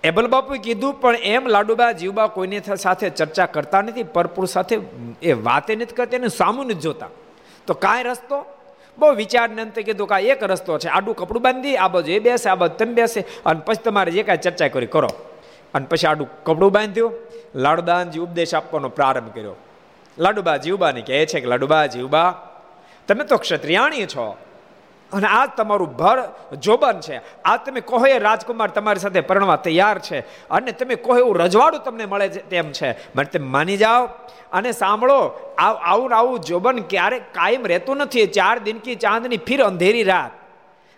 [0.04, 4.80] એબલ બાપુએ કીધું, પણ એમ લાડુબા જીવબા કોઈની સાથે ચર્ચા કરતા નથી પરપુરુષ સાથે
[5.22, 7.08] એ વાતે નથી કરતા, એને સામું નથી જોતા.
[7.68, 8.46] તો કાંઈ રસ્તો?
[8.98, 10.88] બહુ વિચારને અંતે કીધું કે એક રસ્તો છે.
[10.88, 14.24] આડું કપડું બાંધી, આ બાજુ એ બેસે, આ બાજુ તમે બેસે, અને પછી તમારે જે
[14.24, 15.10] કાંઈ ચર્ચા કરી કરો.
[15.74, 17.14] અને પછી આડું કપડું બાંધ્યું
[17.56, 19.56] લાડુદાનજી ઉપદેશ આપવાનો પ્રારંભ કર્યો.
[20.20, 22.50] લાડુબા જીવબાને કહે છે કે, લાડુબા જીવબા,
[23.08, 24.38] તમે તો ક્ષત્રિયાણી છો.
[25.14, 26.18] અને આ તમારું ભર
[26.60, 27.22] જોબન છે.
[27.44, 30.20] આ તમે કહો એ રાજકુમાર તમારી સાથે પરણવા તૈયાર છે.
[30.50, 32.92] અને તમે કહો એવું રજવાડું તમને મળે છે તેમ છે.
[33.16, 34.06] માટે તમે માની જાઓ
[34.54, 35.20] અને સાંભળો
[35.58, 38.26] આવું આવું જોબન ક્યારેક કાયમ રહેતું નથી.
[38.26, 40.32] ચાર દિન કે ચાંદની ફીર અંધેરી રાત.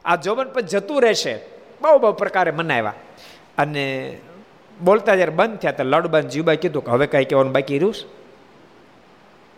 [0.05, 1.39] આ જોબન પર જતું રહેશે.
[1.81, 2.93] બહુ બહુ પ્રકારે મનાવ્યા.
[3.57, 4.17] અને
[4.81, 7.93] બોલતા જ્યારે બંધ થયા તો લડબન જીવબાઈ કીધું કે હવે કાંઈ કહેવાનું બાકી રહ્યું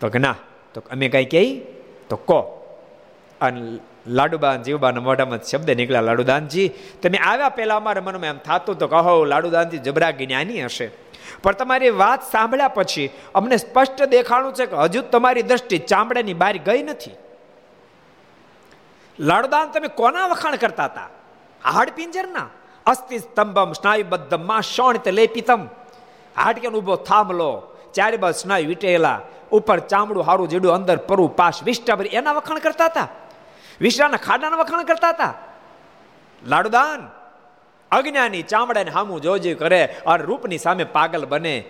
[0.02, 0.36] તો કે ના.
[0.74, 1.62] તો અમે કાંઈ કહી
[2.10, 2.40] તો કહો.
[3.42, 6.70] અને લાડુબાન જીવબાના મોઢામાં શબ્દ નીકળ્યા લાડુદાનજી.
[7.04, 10.92] તમે આવ્યા પહેલા અમારા મનમાં એમ થતું તો કહો, લાડુદાનજી જબરા જ્ઞાની હશે.
[11.44, 16.58] પણ તમારી વાત સાંભળ્યા પછી અમને સ્પષ્ટ દેખાણું છે કે હજુ તમારી દ્રષ્ટિ ચામડાની બહાર
[16.58, 17.12] ગઈ નથી.
[19.20, 21.10] લાડુદાન તમે કોના વખાણ કરતા હતા?
[21.66, 22.50] હાડ પિંજરના?
[22.86, 25.66] અસ્થિ સ્તંભમ સ્નાયુબદ્ધમમાં શોણિત લેપિતમ.
[26.38, 29.20] હાડકેન ઊભો થાંભલો ચારે બાજુ સ્નાયુ વીટેલા,
[29.52, 33.08] ઉપર ચામડું હારું જેડું અંદર પરુ પાસ વિષ્ટા એના વખાણ કરતા હતા?
[33.82, 35.34] વિશ્રાના ખાડાના વખાણ કરતા હતા.
[36.48, 37.10] લાડુદાન,
[37.92, 41.64] અજ્ઞાની ચામડાને હામું જોજે કરે અને રૂપની સામે પાગલ બને.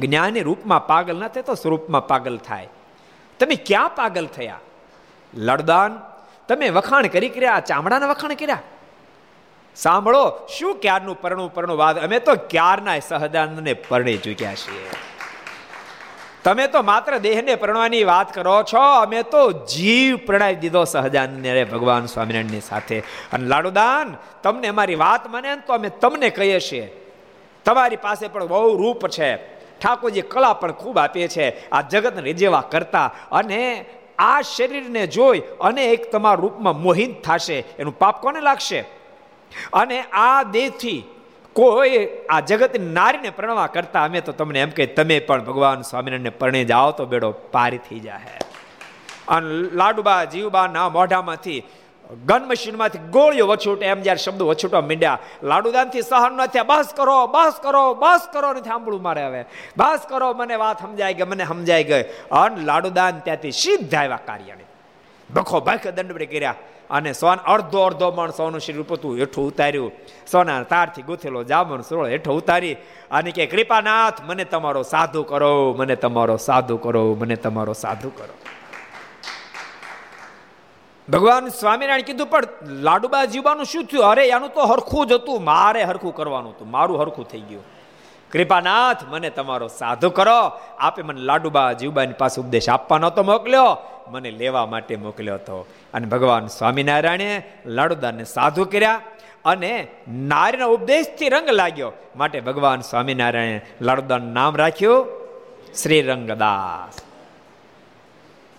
[0.00, 2.68] જ્ઞાની રૂપમાં પાગલ ન થાય તો સ્વરૂપમાં પાગલ થાય.
[3.40, 4.60] તમે ક્યાં પાગલ થયા?
[5.34, 6.00] લડદાન,
[6.48, 8.58] તમે વખાણ કરી કર્યા ચામડાના વખાણ કર્યા?
[9.76, 11.98] સાંભળો, શું ક્યારનું પરણું પરણું વાદ?
[11.98, 15.15] અમે તો ક્યારના સહદાનને પરણી ચૂક્યા છીએ.
[16.46, 18.78] તમે તો માત્ર દેહને પ્રણવાની વાત કરો છો.
[18.78, 22.98] અમે તો જીવ પ્રણાવી દીધો સહજાનંદ રે ભગવાન સ્વામિનારાયણની સાથે.
[23.32, 27.10] અને લાડુદાન, તમને અમારી વાત મને તો અમે તમને કહીએ છીએ.
[27.64, 29.36] તમારી પાસે પણ બહુ રૂપ છે.
[29.80, 31.70] ઠાકોરજી કલા પણ ખૂબ આપીએ છે.
[31.70, 33.14] આ જગતને રીજેવા કરતા.
[33.32, 33.84] અને
[34.18, 37.64] આ શરીરને જોઈ અને એક તમારા રૂપમાં મોહિત થશે.
[37.78, 38.80] એનું પાપ કોને લાગશે?
[39.72, 41.04] અને આ દેહથી
[41.56, 46.38] કોઈ આ જગતની નારીને પ્રણવા કરતા અમે તો તમને એમ કે તમે પણ ભગવાન સ્વામિનારાયણને
[46.40, 48.38] પરણે જાઓ તો બેડો પારી થઈ જાય
[49.28, 49.48] અને
[49.80, 51.60] લાડુબા, જીવબા ના મોઢામાંથી
[52.26, 57.16] ગન મશીનમાંથી ગોળીઓ વછૂટ, એમ જ્યારે શબ્દો વછૂટવા મીંડ્યા, લાડુદાનથી સહન ન થયા, બસ કરો
[57.34, 59.42] બસ કરો બસ કરો, નથી સાંભળું મારે હવે.
[59.76, 62.04] બસ કરો, મને વાત સમજાય ગઈ, મને સમજાઈ ગઈ.
[62.42, 64.65] અન લાડુદાન ત્યાંથી સીધા આવ્યા કાર્યને
[65.30, 66.54] બખો ભખ દંડબડી કર્યા.
[66.90, 69.92] અને સોન અડધો અડધો મણ સોનું શ્રી રૂપતું હેઠું ઉતાર્યું.
[70.32, 72.76] સોના તારથી ગૂંથેલો જામણ સોળ હેઠો ઉતારી.
[73.10, 78.34] અને કે, કૃપાનાથ, મને તમારો સાધુ કરો, મને તમારો સાધુ કરો, મને તમારો સાધુ કરો.
[81.12, 84.04] ભગવાન સ્વામિનારાયણ કીધું, પણ લાડુબા જીવવાનું શું થયું?
[84.04, 85.44] અરે, એનું તો હરખું જ હતું.
[85.44, 86.70] મારે હરખું કરવાનું હતું.
[86.70, 87.62] મારું હરખું થઈ ગયું.
[88.32, 90.50] કૃપાનાથ, મને તમારો સાધુ કરો.
[90.78, 93.76] આપે મને લાડુબા જીવબાની પાસે ઉપદેશ આપવાનો તો મોકલ્યો.
[94.08, 95.66] મને લેવા માટે મોકલ્યો હતો.
[95.94, 99.00] અને ભગવાન સ્વામિનારાયણે લાડુદાને સાધુ કર્યા
[99.44, 101.92] અને નારીના ઉપદેશથી રંગ લાગ્યો.
[102.16, 105.06] માટે ભગવાન સ્વામિનારાયણે લાડુદાનું નામ રાખ્યું
[105.74, 106.94] શ્રી રંગદાસ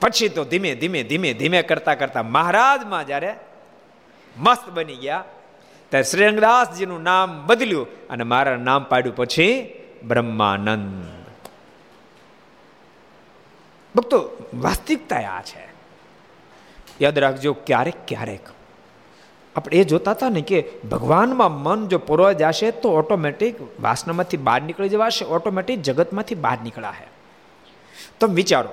[0.02, 3.36] પછી તો ધીમે ધીમે ધીમે ધીમે કરતા કરતા મહારાજમાં જ્યારે
[4.38, 5.24] મસ્ત બની ગયા,
[5.90, 9.74] ત્યારે શ્રી રંગદાસજીનું નામ બદલ્યું અને મારા નામ પાડ્યું પછી
[10.08, 11.17] બ્રહ્માનંદ.
[13.98, 14.20] ભક્તો,
[14.64, 15.64] વાસ્તવિકતા આ છે.
[17.02, 18.46] યાદ રાખજો, ક્યારેક ક્યારેક
[19.56, 20.60] આપણે એ જોતા હતા ને કે
[20.92, 27.08] ભગવાનમાં મન જો પૂરવા જશે તો ઓટોમેટિક વાસનામાંથી બહાર નીકળી જવાશે, ઓટોમેટિક જગતમાંથી બહાર નીકળાશે.
[28.20, 28.72] તમે વિચારો,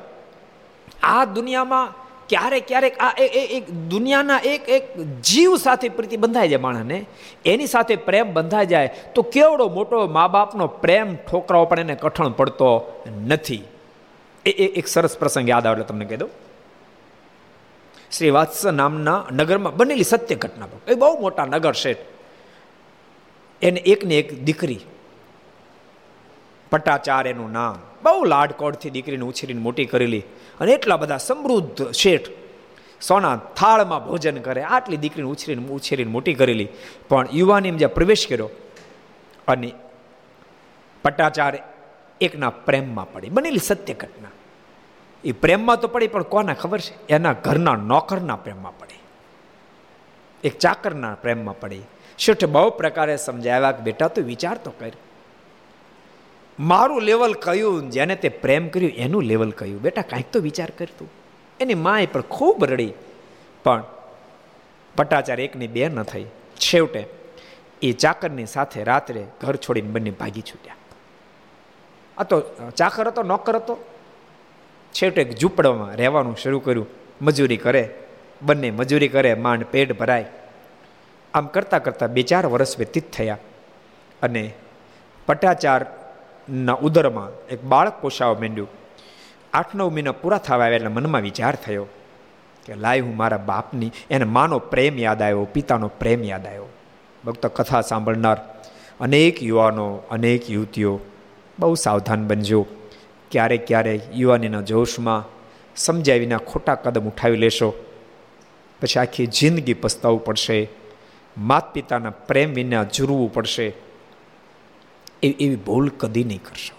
[1.02, 1.88] આ દુનિયામાં
[2.28, 4.84] ક્યારેક ક્યારેક આ એક દુનિયાના એક એક
[5.22, 6.98] જીવ સાથે પ્રીતિ બંધાઈ જાય માણસને,
[7.44, 12.32] એની સાથે પ્રેમ બંધાઈ જાય તો કેવડો મોટો મા બાપનો પ્રેમ ઠોકરાઓ પણ એને કઠણ
[12.32, 12.70] પડતો
[13.28, 13.62] નથી.
[14.46, 16.32] એ એક સરસ પ્રસંગ યાદ આવે તમને કહી દઉં.
[18.12, 22.02] શ્રી વાત્સ નામના નગરમાં બનેલી સત્ય ઘટના એ બહુ મોટા નગર શેઠ
[23.62, 24.82] એને એકને એક દીકરી
[26.72, 30.24] પટ્ટાચાર એનું નામ, બહુ લાડકોડથી દીકરીને ઉછેરીને મોટી કરેલી
[30.60, 32.28] અને એટલા બધા સમૃદ્ધ શેઠ
[33.00, 36.68] સોના થાળમાં ભોજન કરે, આટલી દીકરીને ઉછેરીને ઉછેરીને મોટી કરેલી.
[37.08, 38.50] પણ યુવાનીમાં જ્યાં પ્રવેશ કર્યો
[39.48, 39.70] અને
[41.04, 41.54] પટ્ટાચાર
[42.20, 43.34] એકના પ્રેમમાં પડી.
[43.36, 44.33] બનેલી સત્ય ઘટના.
[45.24, 47.06] એ પ્રેમમાં તો પડી, પણ કોને ખબર છે?
[47.06, 49.00] એના ઘરના નોકરના પ્રેમમાં પડી.
[50.44, 51.80] એક ચાકરના પ્રેમમાં પડી.
[52.18, 54.90] શેઠ બહુ પ્રકારે સમજાવ્યા કે બેટા, તું વિચાર તો કર.
[56.60, 59.82] મારું લેવલ કયું, જેને તે પ્રેમ કર્યું, એનું લેવલ કયું?
[59.82, 61.10] બેટા, કાંઈક તો વિચાર કરતું
[61.60, 62.92] એની માએ પણ ખૂબ રડી.
[63.64, 63.84] પણ
[64.96, 66.24] પટ્ટાચાર એકની બે ન થઈ.
[66.56, 67.06] છેવટે
[67.82, 70.74] એ ચાકરની સાથે રાત્રે ઘર છોડીને બંને ભાગી છૂટ્યા.
[72.18, 72.40] આ તો
[72.76, 73.93] ચાકર હતો, નોકર હતો.
[74.94, 76.86] છેવટે ઝૂંપડામાં રહેવાનું શરૂ કર્યું.
[77.22, 77.90] મજૂરી કરે,
[78.42, 80.24] બંને મજૂરી કરે, માંડ પેટ ભરાય.
[81.34, 83.38] આમ કરતાં કરતાં બે ચાર વર્ષ વ્યતીત થયા
[84.22, 84.54] અને
[85.26, 88.68] પટાચારના ઉદરમાં એક બાળક પોષાવા માંડ્યું.
[89.52, 91.86] આઠ નવ મહિના પૂરા થવા આવ્યા એટલે મનમાં વિચાર થયો
[92.66, 96.68] કે લાય હું મારા બાપની, એને માનો પ્રેમ યાદ આવ્યો, પિતાનો પ્રેમ યાદ આવ્યો.
[97.24, 98.36] ભક્તો કથા સાંભળનાર
[99.00, 101.00] અનેક યુવાનો, અનેક યુવતીઓ
[101.58, 102.66] બહુ સાવધાન બનજો.
[103.34, 105.24] ક્યારેક ક્યારેક યુવાનીના જોશમાં
[105.76, 107.70] સમજ્યા વિના ખોટા કદમ ઉઠાવી લેશો.
[108.82, 110.68] પછી આખી જિંદગી પસ્તાવવું પડશે.
[111.38, 113.66] માત પિતાના પ્રેમ વિના જુરવું પડશે.
[115.22, 116.74] એવી ભૂલ કદી નહીં કરશો.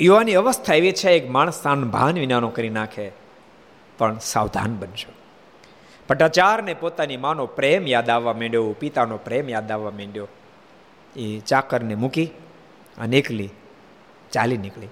[0.00, 3.10] યુવાની અવસ્થા એવી છે, એક માણસ ભાન વિનાનો કરી નાખે,
[3.98, 5.12] પણ સાવધાન બનશો
[6.08, 10.28] ભટ્ટાચાર્યને પોતાની માનો પ્રેમ યાદ આવવા માંડ્યો, પિતાનો પ્રેમ યાદ આવવા માંડ્યો.
[11.16, 12.26] એ ચાકરને મૂકી
[12.98, 13.50] અને એકલી
[14.32, 14.86] ચાલી નીકળી.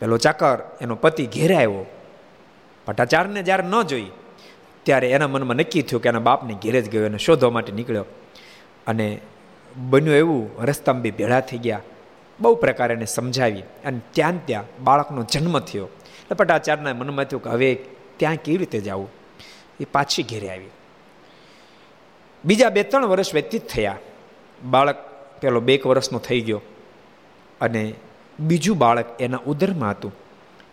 [0.00, 1.86] પેલો ચાકર, એનો પતિ ઘેરે આવ્યો.
[2.84, 4.06] પટાચારને જ્યારે ન જોઈ,
[4.82, 8.04] ત્યારે એના મનમાં નક્કી થયું કે એના બાપને ઘેરે જ ગયો, એને શોધવા માટે નીકળ્યો.
[8.86, 9.20] અને
[9.76, 11.80] બન્યું એવું રસ્તામાં બી ભેળા થઈ ગયા.
[12.40, 15.84] બહુ પ્રકારે એને સમજાવી અને ત્યાં ત્યાં બાળકનો જન્મ થયો.
[15.84, 17.74] એટલે ભટ્ટાચાર્યના મનમાં થયું કે હવે
[18.16, 19.08] ત્યાં કેવી રીતે જવું?
[19.80, 20.68] એ પાછી ઘેરે આવી.
[22.44, 23.98] બીજા બે ત્રણ વર્ષ વ્યતીત થયા.
[24.64, 24.96] બાળક
[25.40, 26.62] પેલો બે વર્ષનો થઈ ગયો.
[27.60, 27.94] અને
[28.40, 30.12] બીજું બાળક એના ઉદરમાં હતું.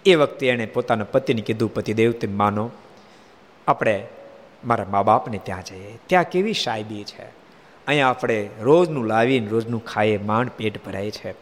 [0.06, 2.72] એ વખતે એણે પોતાના પતિને કીધું પતિદેવ તે માનો,
[3.68, 4.08] આપણે
[4.66, 6.00] મારા મા બાપને ત્યાં જઈએ.
[6.08, 7.24] ત્યાં કેવી સાહેબી છે?
[7.88, 11.34] અહીંયા આપણે રોજનું લાવીને રોજનું ખાઈએ, માંડ પેટ ભરાય છે.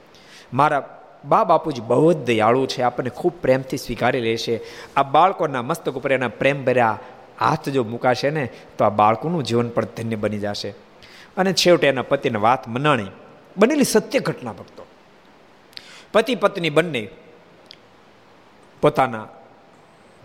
[0.53, 2.81] મારા બા બાપુજી બહુ જ દયાળુ છે.
[2.81, 4.61] આપણને ખૂબ પ્રેમથી સ્વીકારી લે છે.
[4.93, 6.99] આ બાળકોના મસ્તક ઉપર એના પ્રેમ ભર્યા
[7.39, 10.69] હાથ જો મુકાશે ને, તો આ બાળકોનું જીવન પણ ધન્ય બની જશે.
[11.37, 13.07] અને છેવટે એના પતિને વાત મનાણી.
[13.57, 14.85] બનેલી સત્ય ઘટના ભક્તો.
[16.13, 17.01] પતિ પત્ની બંને
[18.83, 19.27] પોતાના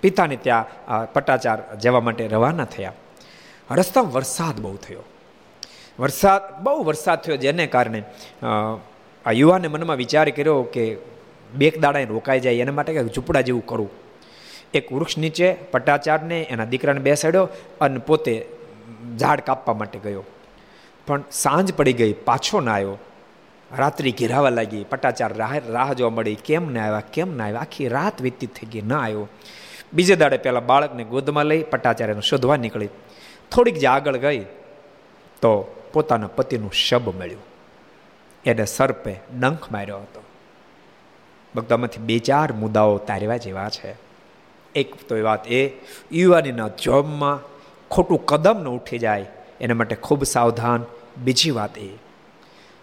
[0.02, 2.92] પિતાને ત્યાં પટ્ટાચાર જવા માટે રવાના થયા.
[3.70, 5.04] રસ્તામાં વરસાદ બહુ થયો.
[5.98, 8.00] વરસાદ, બહુ વરસાદ થયો જેને કારણે
[9.26, 10.84] આ યુવાને મનમાં વિચાર કર્યો કે
[11.54, 13.90] બેક દાડાએ રોકાઈ જાય, એના માટે કંઈક ઝૂંપડા જેવું કરું.
[14.74, 17.48] એક વૃક્ષ નીચે પટ્ટાચારને એના દીકરાને બેસાડ્યો
[17.80, 18.34] અને પોતે
[19.18, 20.24] ઝાડ કાપવા માટે ગયો.
[21.06, 22.96] પણ સાંજ પડી ગઈ, પાછો ના આવ્યો.
[23.78, 27.60] રાત્રિ ઘેરાવા લાગી, પટાચાર રાહ રાહ જોવા મળી, કેમ ના આવ્યા, કેમ ના આવ્યા?
[27.60, 29.28] આખી રાત વીતી થઈ ગઈ, ના આવ્યો.
[29.92, 32.88] બીજે દાડે પહેલાં બાળકને ગોદમાં લઈ પટાચાર્યને શોધવા નીકળી.
[33.50, 34.44] થોડીક જે આગળ ગઈ
[35.42, 37.42] તો પોતાના પતિનું શબ મળ્યું.
[38.44, 40.22] એને સર્પે ડંખ માર્યો હતો.
[41.54, 43.94] ભક્તોમાંથી બે ચાર મુદ્દાઓ તારવા જેવા છે.
[44.74, 45.70] એક તો એ વાત એ,
[46.12, 47.38] યુવાનીના જોબમાં
[47.88, 49.26] ખોટું કદમ ન ઉઠી જાય,
[49.60, 50.84] એના માટે ખૂબ સાવધાન.
[51.16, 52.05] બીજી વાત એ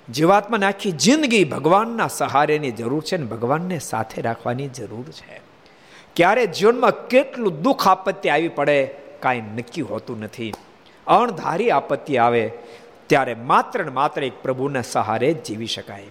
[0.10, 5.42] જીવાત્માને આખી જિંદગી ભગવાનના સહારેની જરૂર છે ને ભગવાનને સાથે રાખવાની જરૂર છે.
[6.16, 8.86] ક્યારે જીવનમાં કેટલું દુઃખ આપત્તિ આવી પડે,
[9.20, 10.54] કાંઈ નક્કી હોતું નથી.
[11.08, 12.52] અણધારી આપત્તિ આવે,
[13.08, 16.04] ત્યારે માત્ર ને માત્ર એક પ્રભુના સહારે જીવી શકાય.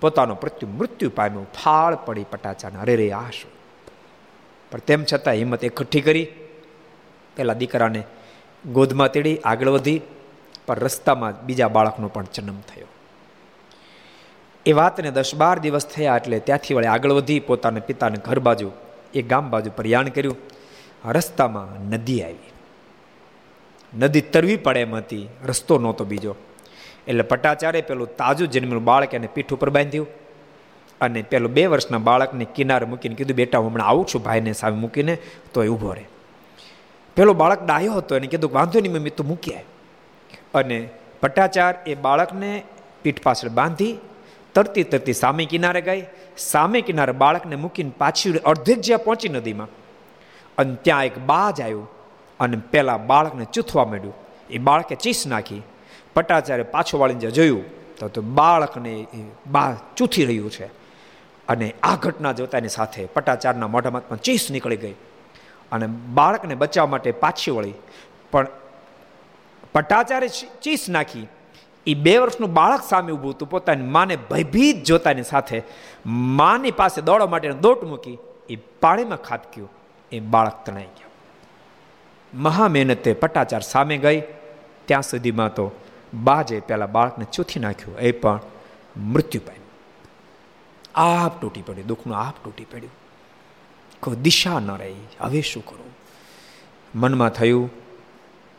[0.00, 3.50] પોતાનો પ્રત્યુ મૃત્યુ પામ્યું, ફાળ પડી પટાચાને અરે રે આ શું?
[4.70, 6.26] પણ તેમ છતાં હિંમત એકઠી કરી.
[7.36, 8.02] પેલા દીકરાને
[8.72, 10.00] ગોદમાં તેડી આગળ વધી,
[10.66, 12.86] પણ રસ્તામાં બીજા બાળકનો પણ જન્મ થયો.
[14.66, 18.70] એ વાતને દસ બાર દિવસ થયા એટલે ત્યાંથી વળે આગળ વધી પોતાના પિતાને ઘર બાજુ,
[19.14, 20.36] એ ગામ બાજુ પ્રયાણ કર્યું.
[21.04, 22.52] રસ્તામાં નદી આવી.
[23.98, 26.36] નદી તરવી પડે એમ હતી, રસ્તો નહોતો બીજો.
[27.08, 30.06] એટલે પટાચારે પેલું તાજું જન્મેલું બાળક એને પીઠ ઉપર બાંધ્યું.
[31.00, 34.76] અને પેલું બે વર્ષના બાળકને કિનારે મૂકીને કીધું, બેટા, હું હમણાં આવું છું ભાઈને સામે
[34.76, 35.18] મૂકીને,
[35.54, 36.04] તો એ ઊભો રહે.
[37.16, 39.52] પેલો બાળક ડાયો હતો, એને કીધું, વાંધો નહીં મમ્મી, તું મૂકી
[40.54, 40.88] અને
[41.20, 42.62] પટાચાર એ બાળકને
[43.02, 43.98] પીઠ પાછળ બાંધી
[44.54, 49.68] તરતી તરતી સામે કિનારે ગઈ, સામે કિનારે બાળકને મૂકીને પાછી અડધેક જ્યાં પહોંચી નદીમાં.
[50.58, 51.88] અને ત્યાં એક બાજ આવ્યું
[52.40, 54.14] અને પેલા બાળકને ચૂથવા માંડ્યું.
[54.50, 55.62] એ બાળકે ચીસ નાખી.
[56.14, 57.64] પટ્ટાચાર્ય પાછો વાળીને જોયું
[57.98, 59.06] તો બાળકને
[59.46, 60.64] બા ચૂથી રહ્યું છે.
[61.48, 64.94] અને આ ઘટના જોતાની સાથે પટાચારના મોઢામાં પણ ચીસ નીકળી ગઈ.
[65.72, 67.74] અને બાળકને બચાવવા માટે પાછી વળી.
[68.30, 68.46] પણ
[69.72, 70.28] પટાચારે
[70.62, 71.26] ચીસ નાખી.
[71.86, 73.50] એ બે વર્ષનું બાળક સામે ઊભું હતું.
[73.50, 75.62] પોતાની માને ભયભીત જોતાની સાથે
[76.06, 78.18] માની પાસે દોડવા માટે દોટ મૂકી
[78.50, 79.70] એ પાણીમાં ખાબક્યું
[80.12, 81.10] એ બાળક તણાઈ ગયો.
[82.34, 84.22] મહા મહેનતે પટાચાર સામે ગઈ.
[84.84, 85.70] ત્યાં સુધીમાં તો
[86.14, 87.98] બાજે પેલા બાળકને ચૂથી નાખ્યું.
[87.98, 88.40] એ પણ
[88.96, 89.62] મૃત્યુ પામ્યું.
[90.94, 91.86] આપ તૂટી પડ્યું.
[91.86, 92.92] દુઃખનું આપ તૂટી પડ્યું.
[94.00, 94.94] કોઈ દિશા ન રહી.
[95.20, 95.86] હવે શું કરું?
[96.94, 97.70] મનમાં થયું,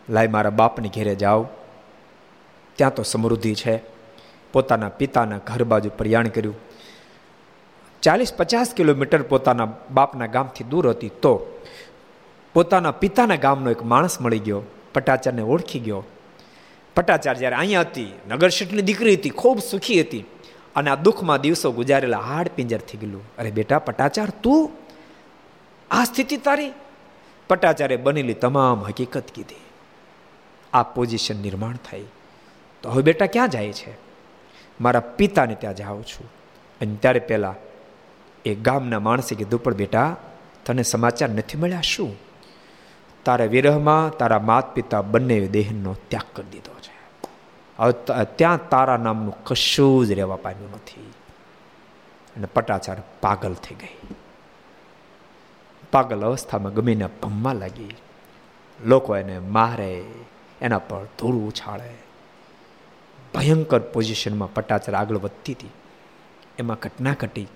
[0.10, 1.48] લાય મારા બાપને ઘેરે જાઓ.
[2.76, 3.76] ત્યાં તો સમૃદ્ધિ છે.
[4.54, 6.56] પોતાના પિતાના ઘર બાજુ પ્રયાણ કર્યું.
[8.02, 11.34] ચાલીસ પચાસ કિલોમીટર પોતાના બાપના ગામથી દૂર હતી તો
[12.56, 14.62] પોતાના પિતાના ગામનો એક માણસ મળી ગયો
[14.94, 16.04] પટાચારને ઓળખી ગયો.
[16.96, 20.26] પટાચાર જ્યારે અહીંયા હતી નગરશેઠની દીકરી હતી, ખૂબ સુખી હતી
[20.76, 23.24] અને આ દુઃખમાં દિવસો ગુજારેલા હાડ પિંજર થઈ ગયેલું.
[23.38, 24.72] અરે બેટા પટાચાર તું
[25.92, 26.74] આ સ્થિતિ તારી?
[27.50, 29.64] પટાચારે બનેલી તમામ હકીકત કીધી.
[30.74, 32.06] આ પોઝિશન નિર્માણ થઈ.
[32.84, 33.94] તો હવે બેટા ક્યાં જાય છે?
[34.82, 36.32] મારા પિતાને ત્યાં જાઉં છું.
[36.82, 37.56] અને ત્યારે પહેલાં
[38.46, 40.16] એ ગામના માણસે કીધું, પણ બેટા,
[40.66, 42.16] તને સમાચાર નથી મળ્યા શું?
[43.26, 47.20] તારા વિરહમાં તારા માત પિતા બંને દેહનો ત્યાગ કરી દીધો છે.
[47.80, 51.14] હવે ત્યાં તારા નામનું કશું જ રહેવા પામ્યું નથી.
[52.36, 54.16] અને પટાચાર પાગલ થઈ ગઈ.
[55.92, 57.96] પાગલ અવસ્થામાં ગમીને ભમવા લાગી.
[58.86, 60.04] લોકો એને મારે,
[60.62, 62.03] એના પર ધૂળ ઉછાળે.
[63.34, 65.70] ભયંકર પોઝિશનમાં પટાચર આગળ વધતી હતી.
[66.60, 67.48] એમાં ઘટના ઘટી.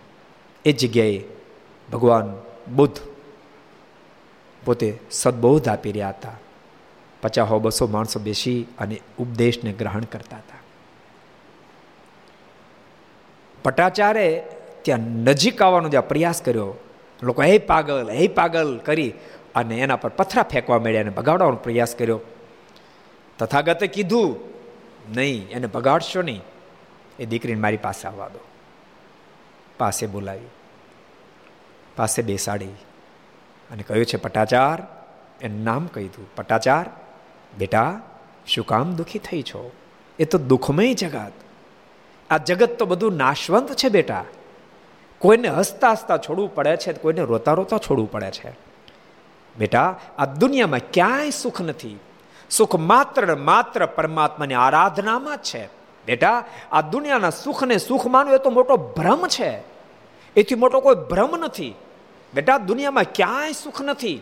[0.66, 1.22] એ જગ્યાએ
[1.92, 2.42] ભગવાન
[2.76, 2.98] બુદ્ધ
[4.66, 6.32] પોતે સદબોધ આપી રહ્યા હતા.
[7.22, 10.58] પચાસો બસો માણસો બેસી અને ઉપદેશને ગ્રહણ કરતા હતા.
[13.64, 14.44] પટાચારે
[14.82, 16.74] ત્યાં નજીક આવવાનો જે પ્રયાસ કર્યો,
[17.24, 19.14] લોકો, હે પાગલ હે પાગલ, કરી
[19.56, 22.20] અને એના પર પથરા ફેંકવા મળ્યા અને ભગાડવાનો પ્રયાસ કર્યો.
[23.40, 24.57] તથાગતે કીધું
[25.16, 26.42] નહીં, એને ભગાડશો નહીં.
[27.20, 28.40] એ દીકરીને મારી પાસે આવવા દો.
[29.78, 30.48] પાસે બોલાવી.
[31.96, 32.68] પાસે બેસાડી.
[33.72, 34.84] અને કહ્યું છે, પટાચાર.
[35.42, 36.90] એનું નામ કહ્યું પટાચાર,
[37.58, 38.02] બેટા,
[38.48, 39.72] શું કામ દુઃખી થઈ છો?
[40.20, 41.32] એ તો દુઃખમય જગત.
[42.30, 44.26] આ જગત તો બધું નાશવંત છે, બેટા.
[45.20, 48.52] કોઈને હસતા હસતા છોડવું પડે છે, કોઈને રોતા રોતા છોડવું પડે છે.
[49.58, 52.00] બેટા, આ દુનિયામાં ક્યાંય સુખ નથી.
[52.50, 55.66] સુખ માત્ર માત્ર પરમાત્માની આરાધનામાં છે.
[56.06, 59.60] બેટા, આ દુનિયાના સુખને સુખ માનવું એ તો મોટો ભ્રમ છે.
[60.36, 61.76] એથી મોટો કોઈ ભ્રમ નથી.
[62.34, 64.22] બેટા, દુનિયામાં ક્યાંય સુખ નથી.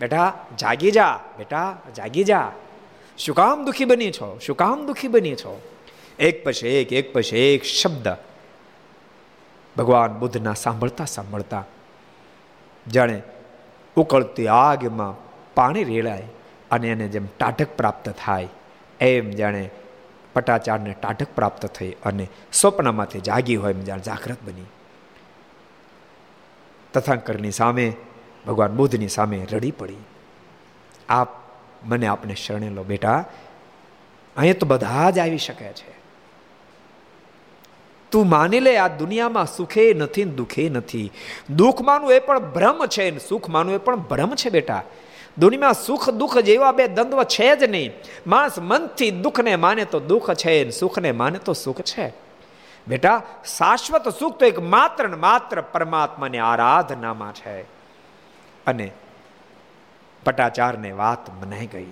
[0.00, 2.52] બેટા, જાગી જા, બેટા, જાગી જા.
[3.18, 4.38] શું કામ દુઃખી બની છો?
[4.46, 5.60] શું કામ દુઃખી બની છો?
[6.18, 8.08] એક પછી એક એક પછી એક શબ્દ
[9.76, 11.64] ભગવાન બુદ્ધના સાંભળતા સાંભળતા
[12.92, 13.22] જાણે
[13.96, 15.14] ઉકળતી આગમાં
[15.54, 16.28] પાણી રેડાય.
[16.74, 18.48] અને એને જેમ ટાઢક પ્રાપ્ત થાય,
[19.00, 19.64] એમ જાણે
[20.34, 24.68] પટાચારને ટાઢક પ્રાપ્ત થઈ અને સ્વપ્નમાંથી જાગી હોય એમ જાણે જાગૃત બની.
[26.94, 27.86] તથાંકરની સામે,
[28.46, 30.02] ભગવાન બુદ્ધની સામે રડી પડી.
[31.08, 31.28] આપ
[31.82, 33.24] મને આપને શરણે લો બેટા.
[34.36, 35.92] અહીંયા તો બધા જ આવી શકે છે.
[38.10, 41.12] તું માની લે આ દુનિયામાં સુખે નથી દુઃખે નથી.
[41.56, 44.82] દુઃખ માનવું એ પણ ભ્રમ છે સુખ માનવું એ પણ ભ્રમ છે બેટા.
[45.38, 47.90] દુનિયામાં સુખ દુઃખ જેવા બે દ્વંદ્વ છે જ નહીં.
[48.26, 52.12] માણસ મનથી દુઃખને માને તો દુઃખ છે, સુખને માને તો સુખ છે.
[52.88, 53.22] બેટા,
[53.56, 57.62] શાશ્વત સુખ તો એક માત્ર ને માત્ર પરમાત્માની આરાધનામાં છે.
[58.66, 58.90] અને
[60.24, 61.86] પટાચારને વાત મનાઈ ગઈ.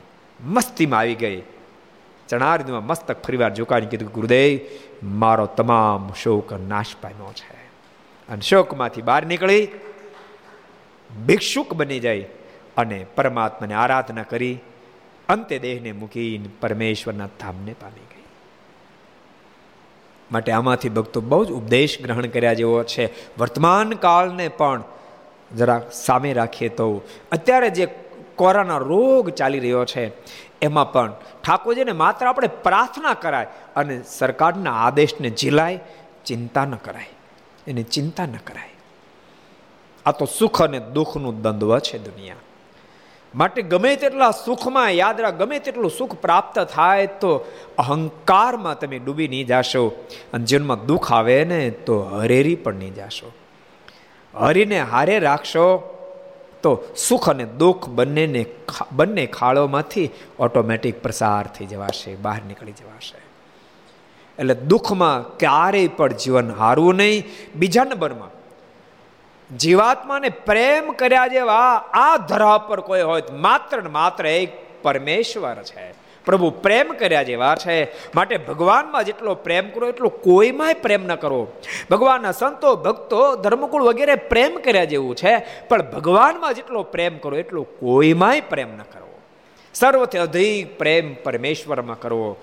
[0.45, 1.43] મસ્તીમાં આવી ગઈ.
[2.29, 4.59] ચણારીમાં મસ્તક ફરીવાર ઝુકાવીને કીધું ગુરુદેવ,
[5.07, 7.63] મારો તમામ શોક નાશ પામ્યો છે.
[8.29, 9.69] અને શોકમાંથી બહાર નીકળી,
[11.27, 12.29] ભિક્ષુક બની જાય.
[12.77, 14.59] અને પરમાત્માને આરાધના કરી,
[15.29, 18.23] અંતે દેહને મૂકીને પરમેશ્વરના ધામને પામી ગઈ.
[20.33, 23.37] માટે આમાંથી ભક્તો બહુ જ ઉપદેશ ગ્રહણ કર્યા જેવો છે.
[23.39, 24.83] વર્તમાન કાળને પણ
[25.57, 27.03] જરા સામે રાખીએ તો
[27.33, 27.87] અત્યારે જે
[28.37, 30.13] કોરોના રોગ ચાલી રહ્યો છે,
[30.61, 31.13] એમાં પણ
[31.45, 33.47] ઠાકોરજીને માત્ર આપણે પ્રાર્થના કરાય
[33.77, 35.81] અને સરકારના આદેશને ઝીલાય
[36.25, 37.09] ચિંતા ન કરાય.
[37.67, 38.69] એની ચિંતા ન કરાય.
[40.07, 42.35] આ તો સુખ અને દુઃખનું દ્વંદ્વ છે દુનિયા.
[43.35, 47.31] માટે ગમે તેટલા સુખમાં યાદ રાખ, ગમે તેટલું સુખ પ્રાપ્ત થાય તો
[47.79, 49.85] અહંકારમાં તમે ડૂબી નહીં જાશો
[50.33, 53.33] અને જીવનમાં દુઃખ આવે ને તો હરેરી પણ નહીં જાશો.
[54.35, 55.67] હરીને હારે રાખશો
[56.63, 58.47] તો સુખ અને દુઃખ બંનેને
[58.93, 63.19] બંને ખાળોમાંથી ઓટોમેટિક પ્રસાર થઈ જવાશે, બહાર નીકળી જવાશે.
[64.39, 67.25] એટલે દુઃખમાં ક્યારેય પણ જીવન હારવું નહીં.
[67.55, 68.31] બીજા નંબરમાં
[69.57, 75.95] જીવાત્માને પ્રેમ કર્યા જેવા આ ધરા પર કોઈ હોય માત્ર ને માત્ર એક પરમેશ્વર છે.
[76.25, 77.85] પ્રભુ પ્રેમ કર્યા જેવા છે.
[78.15, 81.49] માટે ભગવાનમાં જેટલો પ્રેમ કરો, એટલો કોઈમાંય પ્રેમ ન કરો.
[81.91, 85.47] ભગવાનના સંતો, ભક્તો, ધર્મકુળ વગેરે પ્રેમ કર્યા જેવું છે.
[85.69, 89.21] પણ ભગવાનમાં જેટલો પ્રેમ કરો, એટલો કોઈમાંય પ્રેમ ન કરવો
[89.75, 92.37] સર્વથી અધિક પ્રેમ પરમેશ્વરમાં કરવો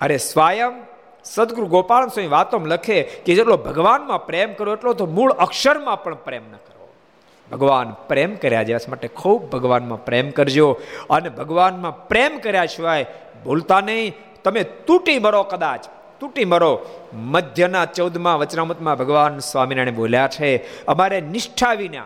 [0.00, 0.91] અરે સ્વયં
[1.24, 6.14] સદગુરુ ગોપાલ સ્વામી વાતોમાં લખે કે જેટલો ભગવાનમાં પ્રેમ કરો, એટલો તો મૂળ અક્ષરમાં પણ
[6.14, 6.88] પ્રેમ ન કરો.
[7.52, 8.90] ભગવાન પ્રેમ કર્યા છે.
[8.90, 13.06] માટે ખૂબ ભગવાનમાં પ્રેમ કરજો અને ભગવાનમાં પ્રેમ કર્યા સિવાય
[13.44, 14.14] ભૂલતા નહીં.
[14.44, 15.86] તમે તૂટી મરો કદાચ.
[16.20, 16.72] તૂટી મરો.
[17.14, 22.04] મધ્યના ચૌદમાં વચનામતમાં ભગવાન સ્વામિનારાયણ બોલ્યા છે, અમારે નિષ્ઠા વિના,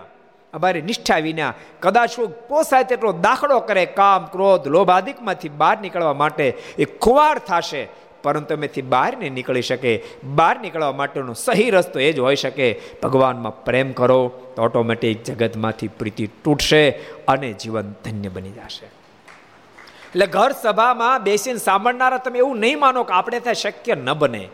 [0.54, 6.48] અમારે નિષ્ઠા વિના કદાચ પોસાય તેટલો દાખલો કરે, કામ, ક્રોધ લોભાદિકમાંથી બહાર નીકળવા માટે
[6.78, 7.88] એ ખુવાર થશે.
[8.26, 9.92] પરંતુ એમાંથી બહાર નહીં નીકળી શકે.
[10.34, 12.68] બહાર નીકળવા માટેનો સહી રસ્તો એ જ હોઈ શકે.
[13.02, 14.20] ભગવાનમાં પ્રેમ કરો
[14.56, 16.82] તો ઓટોમેટિક જગતમાંથી પ્રીતિ તૂટશે
[17.28, 18.86] અને જીવન ધન્ય બની જશે.
[18.86, 24.44] એટલે ઘર સભામાં બેસીને સાંભળનારા તમે એવું નહીં માનો કે આપણે ત્યાં શક્ય ન બને.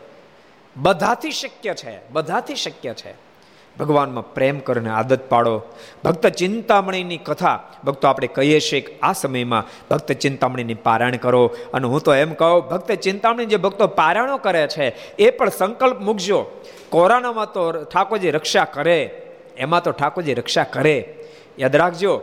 [0.77, 3.13] બધાથી શક્ય છે, બધાથી શક્ય છે.
[3.79, 5.61] ભગવાનમાં પ્રેમ કરીને આદત પાડો.
[6.03, 11.55] ભક્ત ચિંતામણીની કથા, ભક્તો આપણે કહીએ છીએ કે આ સમયમાં ભક્ત ચિંતામણીની પારાયણ કરો.
[11.73, 15.99] અને હું તો એમ કહું, ભક્ત ચિંતામણી જે ભક્તો પારાયણો કરે છે, એ પણ સંકલ્પ
[15.99, 16.45] મૂકજો.
[16.89, 19.21] કોરોનામાં તો ઠાકોરજી રક્ષા કરે,
[19.57, 21.15] એમાં તો ઠાકોરજી રક્ષા કરે.
[21.59, 22.21] યાદ રાખજો,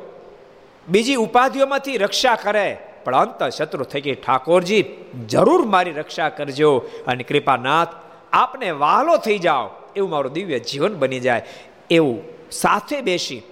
[0.89, 4.15] બીજી ઉપાધિઓમાંથી રક્ષા કરે, પણ અંત શત્રુ થઈ ગઈ.
[4.15, 4.85] ઠાકોરજી
[5.29, 6.77] જરૂર મારી રક્ષા કરજો
[7.07, 7.89] અને કૃપાનાથ
[8.33, 9.71] આપને વાલો થઈ જાઓ.
[9.97, 11.43] એવું મારું દિવ્ય જીવન બની જાય
[11.91, 13.43] એવું સાથે બેસી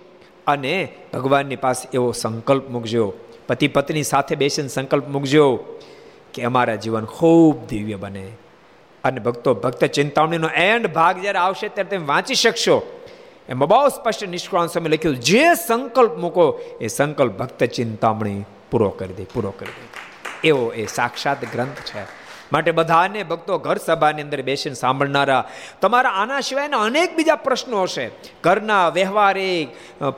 [0.47, 3.12] અને ભગવાનની પાસે એવો સંકલ્પ મૂકજો.
[3.47, 5.57] પતિ પત્ની સાથે બેસીને સંકલ્પ મૂકજો
[6.34, 8.28] કે અમારા જીવન ખૂબ દિવ્ય બને.
[9.05, 13.01] અને ભક્તો ભક્ત ચિંતામણીનો એન્ડ ભાગ જ્યારે આવશે ત્યારે તમે વાંચી શકશો.
[13.49, 19.14] એમાં બહુ સ્પષ્ટ નિષ્કળાંત સમય લખ્યું જે સંકલ્પ મૂકો એ સંકલ્પ ભક્ત ચિંતામણી પૂરો કરી
[19.14, 20.49] દે, પૂરો કરી દે.
[20.49, 22.17] એવો એ સાક્ષાત ગ્રંથ છે.
[22.53, 25.44] માટે બધાને ભક્તો ઘર સભાની અંદર બેસીને સાંભળનારા
[25.80, 28.11] તમારા આના સિવાયના અનેક બીજા પ્રશ્નો હશે.
[28.42, 29.68] ઘરના વ્યવહારિક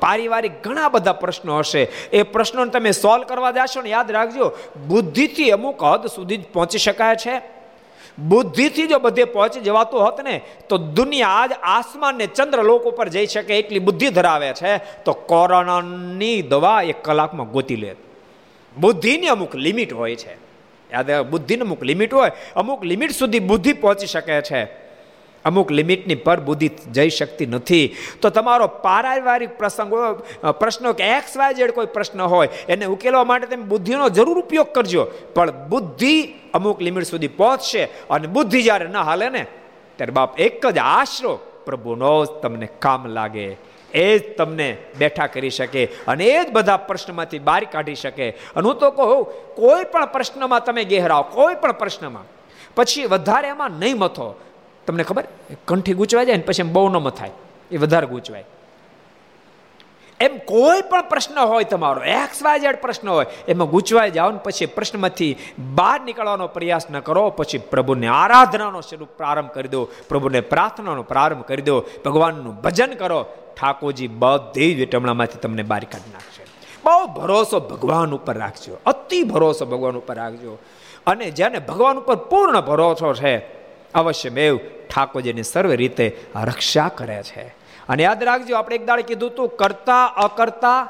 [0.00, 1.82] પારિવારિક ઘણા બધા પ્રશ્નો હશે.
[2.12, 4.52] એ પ્રશ્નોને તમે સોલ્વ કરવા જશો ને યાદ રાખજો,
[4.86, 7.40] બુદ્ધિથી અમુક હદ સુધી જ પહોંચી શકાય છે.
[8.18, 13.08] બુદ્ધિથી જો બધે પહોંચી જવાતું હોત ને, તો દુનિયા આજ આસમાન ને ચંદ્ર લોક ઉપર
[13.08, 14.76] જઈ શકે એટલી બુદ્ધિ ધરાવે છે.
[15.04, 17.96] તો કોરોનાની દવા એક કલાકમાં ગોતી લે.
[18.78, 20.49] બુદ્ધિની અમુક લિમિટ હોય છે.
[20.92, 24.62] યાદ બુદ્ધિને અમુક લિમિટ હોય, અમુક લિમિટ સુધી બુદ્ધિ પહોંચી શકે છે.
[25.44, 27.94] અમુક લિમિટની પર બુદ્ધિ જઈ શકતી નથી.
[28.20, 29.92] તો તમારો પારિવારિક પ્રસંગ
[30.58, 34.72] પ્રશ્નો કે એક્સ વાય જેડ કોઈ પ્રશ્ન હોય, એને ઉકેલવા માટે તમે બુદ્ધિનો જરૂર ઉપયોગ
[34.72, 35.04] કરજો.
[35.34, 36.14] પણ બુદ્ધિ
[36.54, 39.46] અમુક લિમિટ સુધી પહોંચશે અને બુદ્ધિ જ્યારે ન હાલે ને,
[39.96, 43.56] ત્યારે બાપ એક જ આશરો, પ્રભુનો તમને કામ લાગે.
[43.94, 48.30] એ જ તમને બેઠા કરી શકે અને એ જ બધા પ્રશ્નમાંથી બહાર કાઢી શકે.
[48.30, 49.24] અને હું તો કહું,
[49.54, 52.24] કોઈ પણ પ્રશ્નમાં તમે ગેહરાવો, કોઈ પણ પ્રશ્નમાં.
[52.74, 54.40] પછી વધારે એમાં નહીં મથો.
[54.86, 55.24] તમને ખબર?
[55.64, 57.30] કંઠી ગૂંચવાઈ જાય ને પછી એમ બહુ ન મથાય.
[57.70, 58.44] એ વધારે ગૂંચવાય.
[60.20, 64.38] એમ કોઈ પણ પ્રશ્ન હોય, તમારો એક્સ વાય ઝેડ પ્રશ્ન હોય, એમાં ગૂંચવાઈ જાઓ ને
[64.44, 70.40] પછી પ્રશ્નમાંથી બહાર નીકળવાનો પ્રયાસ ન કરો, પછી પ્રભુને આરાધનાનો સ્વરૂપ પ્રારંભ કરી દો, પ્રભુને
[70.40, 76.42] પ્રાર્થનાનો પ્રારંભ કરી દો, ભગવાનનું ભજન કરો, ઠાકોરજી બધી જ વિટમણામાંથી તમને બહાર કાઢી નાખશે.
[76.84, 80.58] બહુ ભરોસો ભગવાન ઉપર રાખજો, અતિ ભરોસો ભગવાન ઉપર રાખજો.
[81.06, 83.36] અને જેને ભગવાન ઉપર પૂર્ણ ભરોસો છે,
[83.94, 84.56] અવશ્ય મેવ
[84.90, 87.59] ઠાકોરજીની સર્વ રીતે રક્ષા કરે છે.
[87.90, 90.88] અને યાદ રાખજો, આપણે એક દાડે કીધું તું કરતા અકર્તા,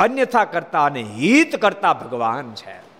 [0.00, 2.90] અન્યથા કરતા અને હિત કરતા ભગવાન છે.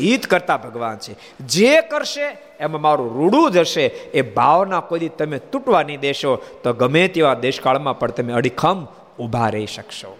[0.00, 1.38] હિત કરતા ભગવાન છે.
[1.38, 7.08] જે કરશે, એમાં મારું રૂડું જશે, એ ભાવના કોઈ તમે તૂટવા નહીં દેશો, તો ગમે
[7.08, 8.86] તેવા દેશકાળમાં પણ તમે અડીખમ
[9.18, 10.18] ઊભા રહી શકશો.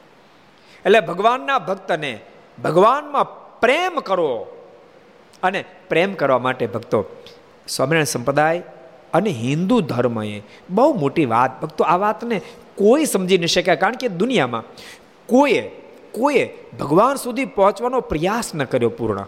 [0.86, 2.20] એટલે ભગવાનના ભક્તને
[2.64, 4.46] ભગવાનમાં પ્રેમ કરવો
[5.42, 7.04] અને પ્રેમ કરવા માટે ભક્તો
[7.68, 8.62] સ્વામિનારાયણ સંપ્રદાય
[9.16, 12.40] અને હિન્દુ ધર્મએ બહુ મોટી વાત, ભક્તો, આ વાતને
[12.74, 14.64] કોઈ સમજી નહીં શક્યા, કારણ કે દુનિયામાં
[15.26, 15.62] કોઈએ
[16.12, 16.44] કોઈએ
[16.80, 19.26] ભગવાન સુધી પહોંચવાનો પ્રયાસ ન કર્યો પૂર્ણ.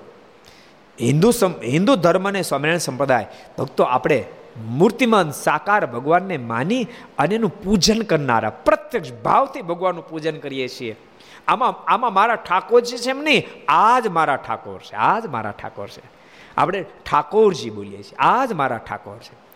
[1.00, 1.30] હિન્દુ
[1.64, 3.26] હિન્દુ ધર્મને સ્વામિનારાયણ સંપ્રદાય,
[3.58, 4.24] ભક્તો, આપણે
[4.66, 6.86] મૂર્તિમાન સાકાર ભગવાનને માની
[7.18, 10.96] અને એનું પૂજન કરનારા, પ્રત્યક્ષ ભાવથી ભગવાનનું પૂજન કરીએ છીએ.
[11.48, 15.50] આમાં આમાં મારા ઠાકોર છે એમ નહીં આ જ મારા ઠાકોર છે આ જ મારા
[15.50, 16.02] ઠાકોર છે.
[16.56, 19.47] આપણે ઠાકોરજી બોલીએ છીએ આ જ મારા ઠાકોર છે.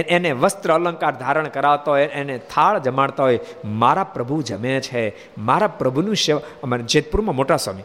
[0.00, 5.66] એને વસ્ત્ર અલંકાર ધારણ કરાવતો હોય, એને થાળ જમાડતા હોય, મારા પ્રભુ જમે છે, મારા
[5.66, 7.82] પ્રભુનું સેવા, અમારે જેતપુરમાં મોટા સ્વામી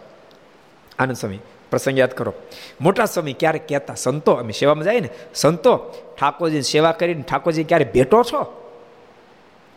[1.00, 1.38] આનંદ સ્વામી
[1.72, 2.34] પ્રસંગ યાદ કરો.
[2.82, 5.78] મોટા સ્વામી ક્યારેક કહેતા, સંતો, અમે સેવામાં જાય ને, સંતો,
[6.20, 8.56] ઠાકોરજીની સેવા કરીને ઠાકોરજી ક્યારે ભેટો છો?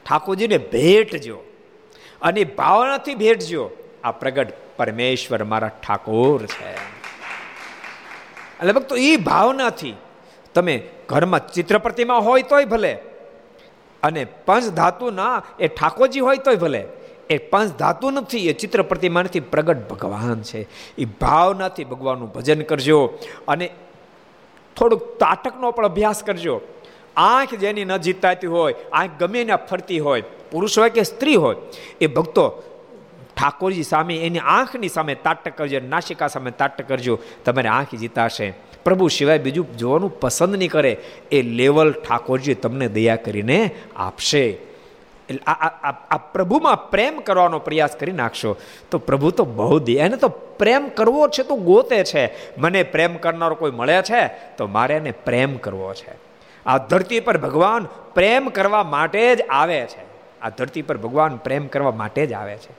[0.09, 1.39] ઠાકોરજીને ભેટજો
[2.23, 3.71] અને ભાવનાથી ભેટજો
[4.05, 6.73] આ પ્રગટ પરમેશ્વર મારા ઠાકોર છે.
[8.61, 9.95] એટલે ભક્તો એ ભાવનાથી
[10.55, 12.99] તમે ઘરમાં ચિત્ર પ્રતિમા હોય તોય ભલે.
[14.03, 16.87] અને પંચ ધાતુના એ ઠાકોરજી હોય તોય ભલે.
[17.31, 20.69] એ પંચ ધાતુ નથી, એ ચિત્ર પ્રતિમા નથી પ્રગટ ભગવાન છે.
[20.99, 23.71] એ ભાવનાથી ભગવાનનું ભજન કરજો અને
[24.77, 26.61] થોડુંક તાટકનો પણ અભ્યાસ કરજો.
[27.17, 31.57] આંખ જેની ન જીતાતી હોય, આંખ ગમે એને ફરતી હોય, પુરુષ હોય કે સ્ત્રી હોય,
[32.01, 32.63] એ ભક્તો
[33.37, 38.72] ઠાકોરજી સામે એની આંખની સામે તાટક કરજો નાસિકા સામે તાટક કરજો, તમારે આંખ જીતાશે.
[38.85, 40.97] પ્રભુ સિવાય બીજું જોવાનું પસંદ નહીં કરે.
[41.33, 44.47] એ લેવલ ઠાકોરજી તમને દયા કરીને આપશે.
[45.31, 48.57] એટલે આ પ્રભુમાં પ્રેમ કરવાનો પ્રયાસ કરી નાખશો.
[48.91, 52.33] તો પ્રભુ તો બહુ દે એને તો પ્રેમ કરવો છે તો ગોતે છે.
[52.59, 56.15] મને પ્રેમ કરનારો કોઈ મળે છે તો મારે એને પ્રેમ કરવો છે.
[56.67, 60.05] આ ધરતી પર ભગવાન પ્રેમ કરવા માટે જ આવે છે.
[60.43, 62.71] આ ધરતી પર ભગવાન પ્રેમ કરવા માટે જ આવે છે.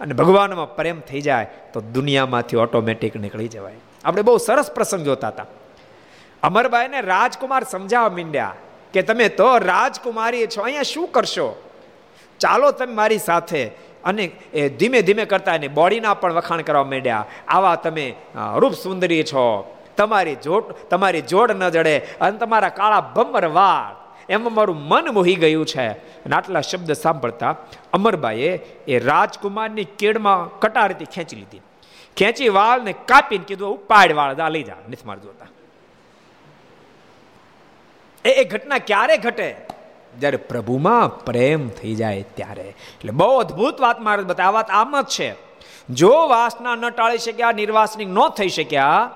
[0.00, 3.74] અને ભગવાનમાં પ્રેમ થઈ જાય તો દુનિયામાંથી ઓટોમેટિક નીકળી જવાય.
[4.04, 5.46] આપણે બહુ સરસ પ્રસંગ જોતા હતા.
[6.42, 8.54] અમરબાઈને રાજકુમાર સમજાવવા માંડ્યા
[8.92, 11.48] કે તમે તો રાજકુમારી છો, અહીંયા શું કરશો?
[12.40, 13.64] ચાલો તમે મારી સાથે.
[14.04, 14.24] અને
[14.54, 17.26] એ ધીમે ધીમે કરતા એને બોડીના પણ વખાણ કરવા માંડ્યા.
[17.48, 18.14] આવા તમે
[18.56, 19.74] રૂપ સુંદરી છો.
[19.96, 23.94] તમારી જોડ તમારી જોડ ન જડે અને તમારા કાળા ભમર વાળ.
[24.28, 25.88] એમાં મારું મન મોહી ગયું છે.
[26.24, 27.56] અને આટલા શબ્દ સાંભળતા
[27.92, 28.52] અમરબાઈએ
[28.88, 31.60] એ રાજકુમારની કેડમાં કટારથી ખેંચી લીધી.
[32.18, 34.74] ખેંચી વાળ ને કાપીને કીધું ઉપાડ વાળ દા લઈ જા.
[34.88, 35.46] નથી માર જોતા
[38.24, 39.56] એ ઘટના ક્યારે ઘટે?
[40.18, 42.62] જ્યારે પ્રભુમાં પ્રેમ થઈ જાય ત્યારે.
[42.62, 45.34] એટલે બહુ અદ્ભુત વાત મારે બતાવે વાત આમ જ છે.
[45.90, 49.10] જો વાસના ન ટાળી શક્યા નિર્વાસનિક ન થઈ શક્યા,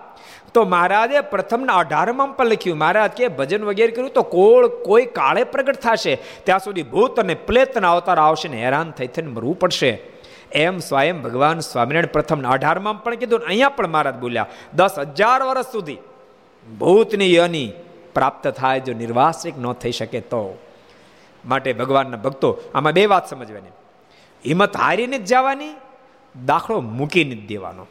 [0.54, 5.44] તો મહારાજે પ્રથમના અઢારમાં પણ લખ્યું, મહારાજ, કે ભજન વગેરે કર્યું તો કોળ, કોઈ કાળે
[5.44, 6.14] પ્રગટ થશે.
[6.44, 9.92] ત્યાં સુધી ભૂત અને પ્લેતના અવતાર આવશે ને હેરાન થઈ થઈને મરવું પડશે.
[10.54, 15.72] એમ સ્વયં ભગવાન સ્વામિનારાયણ પ્રથમ અઢારમાં પણ કીધું અહીંયા પણ મહારાજ બોલ્યા, દસ હજાર વર્ષ
[15.72, 15.98] સુધી
[16.78, 17.72] ભૂતની યની
[18.14, 20.58] પ્રાપ્ત થાય જો નિર્વાસિક ન થઈ શકે તો.
[21.44, 23.74] માટે ભગવાનના ભક્તો આમાં બે વાત સમજવાની.
[24.46, 25.74] હિંમત હારીને જ જવાની,
[26.46, 27.86] દાખલો મૂકીને જ દેવાનો.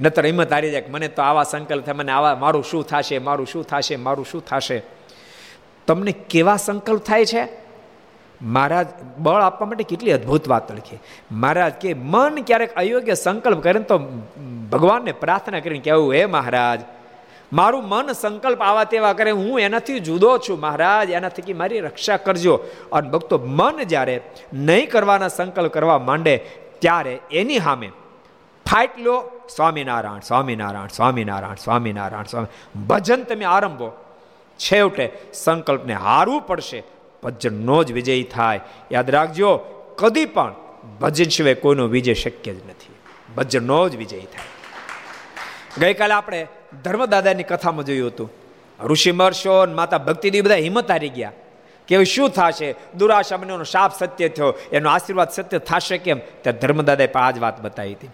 [0.00, 3.46] નતર હિંમત હારી જાય મને તો આવા સંકલ્પ થાય, મને આવા, મારું શું થશે, મારું
[3.46, 4.82] શું થશે, મારું શું થશે?
[5.86, 7.67] તમને કેવા સંકલ્પ થાય છે?
[8.42, 8.86] મહારાજ,
[9.18, 10.98] બળ આપવા માટે કેટલી અદ્ભુત વાત લખી.
[11.32, 13.98] મહારાજ કે, મન ક્યારેક અયોગ્ય સંકલ્પ કરે તો
[14.72, 16.80] ભગવાનને પ્રાર્થના કરીને કહેવું હે મહારાજ,
[17.52, 22.60] મારું મન સંકલ્પ આવા તેવા કરે, હું એનાથી જુદો છું, મહારાજ, એનાથી મારી રક્ષા કરજો.
[22.92, 24.20] અને ભક્તો, મન જ્યારે
[24.52, 26.36] નહીં કરવાના સંકલ્પ કરવા માંડે,
[26.78, 27.90] ત્યારે એની સામે
[28.66, 33.90] ફાઇટ લો, સ્વામિનારાયણ સ્વામિનારાયણ સ્વામિનારાયણ સ્વામિનારાયણ, સ્વામી, ભજન તમે આરંભો.
[34.58, 36.82] છેવટે સંકલ્પને હારવું પડશે.
[37.22, 38.60] ભજનનો જ વિજય થાય.
[38.92, 39.56] યાદ રાખજો,
[39.98, 40.54] કદી પણ
[41.00, 42.94] ભજન સિવાય કોઈનો વિજય શક્ય જ નથી.
[43.36, 44.48] ભજનનો જ વિજય થાય.
[45.80, 46.46] ગઈકાલે આપણે
[46.84, 48.32] ધર્મદાદાની કથામાં જોયું હતું.
[48.84, 51.32] ઋષિ મહર્ષો માતા ભક્તિદેવી બધા હિંમત હારી ગયા.
[51.88, 52.74] કે શું થશે?
[52.96, 54.54] દુરાશામનો શાપ સત્ય થયો.
[54.72, 56.18] એનો આશીર્વાદ સત્ય થશે કેમ?
[56.18, 58.08] ત્યાં ધર્મદાદાએ પણ આ જ વાત બતાવી હતી.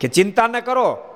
[0.00, 1.13] કે ચિંતા ન કરો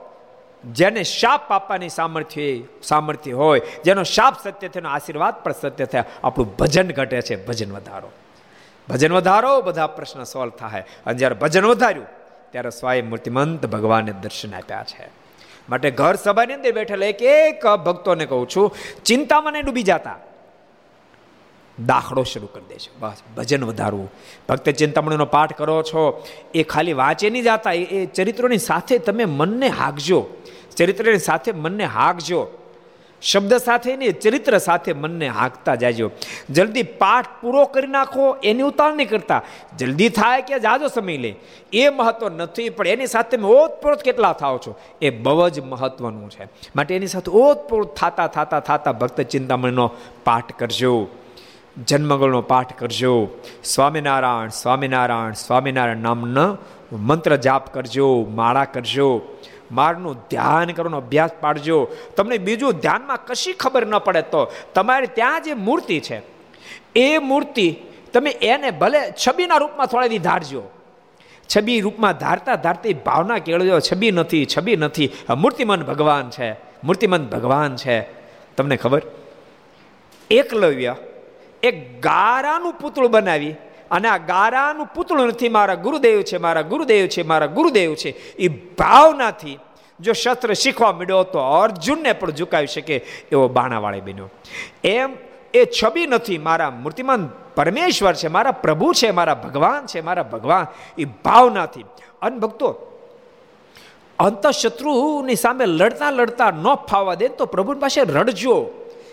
[0.65, 6.57] જેને શાપ આપવાની સામર્થ્ય સામર્થ્ય હોય, જેનો શાપ સત્ય થયો આશીર્વાદ પણ સત્ય થયા, આપણું
[6.57, 8.11] ભજન ઘટે છે, ભજન વધારો.
[8.89, 10.85] ભજન વધારો, બધા પ્રશ્ન સોલ્વ થાય.
[11.07, 12.07] અને જ્યારે ભજન વધાર્યું,
[12.51, 15.09] ત્યારે સ્વાય મૂર્તિમંત ભગવાને દર્શન આપ્યા છે.
[15.69, 20.17] માટે ઘર સભાની અંદર બેઠેલા એક એક ભક્તોને કહું છું, ચિંતામાં નહીં ડૂબી જતા.
[21.87, 24.13] દાખલો શરૂ કરી દે છે બસ, ભજન વધારવું.
[24.49, 29.69] ભક્ત ચિંતામણીનો પાઠ કરો છો, એ ખાલી વાંચે નહીં જતા, એ ચરિત્રોની સાથે તમે મનને
[29.69, 30.27] હાકજો.
[30.79, 32.47] ચરિત્રની સાથે મનને હાકજો.
[33.22, 36.11] શબ્દ સાથે નહીં, ચરિત્ર સાથે મનને હાંકતા જાજો.
[36.51, 39.43] જલ્દી પાઠ પૂરો કરી નાખો, એની ઉતાર નહીં કરતા.
[39.79, 41.37] જલ્દી થાય કે જાજો સમય લે.
[41.72, 44.79] એ મહત્વ નથી, પણ એની સાથે તમે ઓતપ્રોત કેટલા થાવ છો?
[45.03, 46.49] એ બહુ જ મહત્વનું છે.
[46.76, 49.91] માટે એની સાથે ઓતપ્રોત થતા થતા થતા ભક્ત ચિંતામણીનો
[50.24, 51.09] પાઠ કરજો.
[51.87, 53.29] જન્મગળનો પાઠ કરજો.
[53.64, 56.57] સ્વામિનારાયણ સ્વામિનારાયણ સ્વામિનારાયણ નામનો
[56.93, 59.22] મંત્ર જાપ કરજો, માળા કરજો.
[59.71, 61.79] મારનું ધ્યાન કરવાનો અભ્યાસ પાડજો.
[62.16, 64.41] તમને બીજું ધ્યાનમાં કશી ખબર ન પડે તો
[64.75, 66.19] તમારે ત્યાં જે મૂર્તિ છે,
[66.97, 67.69] એ મૂર્તિ
[68.12, 70.62] તમે એને ભલે છબીના રૂપમાં થોડા દી ધારજો.
[71.49, 75.09] છબી રૂપમાં ધારતા ધારતી ભાવના કેળજો છબી નથી છબી નથી.
[75.37, 76.49] મૂર્તિમન ભગવાન છે
[76.85, 77.97] મૂર્તિમંત ભગવાન છે.
[78.57, 79.03] તમને ખબર?
[80.31, 80.95] એકલવ્ય,
[81.62, 83.55] એક ગારાનું પૂતળું બનાવી
[83.91, 88.36] અને આ ગારાનું પૂતળું નથી, મારા ગુરુદેવ છે, મારા ગુરુદેવ છે, મારા ગુરુદેવ છે.
[88.36, 89.59] એ ભાવનાથી
[90.01, 92.97] જો શસ્ત્ર શીખવા મળ્યો તો અર્જુનને પણ ઝુકાવી શકે
[93.32, 94.30] એવો બાણાવાળી બન્યો.
[94.84, 95.16] એમ
[95.55, 100.66] એ છબી નથી, મારા મૂર્તિમાન પરમેશ્વર છે, મારા પ્રભુ છે, મારા ભગવાન છે, મારા ભગવાન.
[100.99, 101.84] એ ભાવનાથી.
[102.22, 102.84] અન ભક્તો,
[104.18, 108.70] અંતઃશત્રુની સામે લડતા લડતા ન ફાવા દે તો પ્રભુ પાસે રડજો.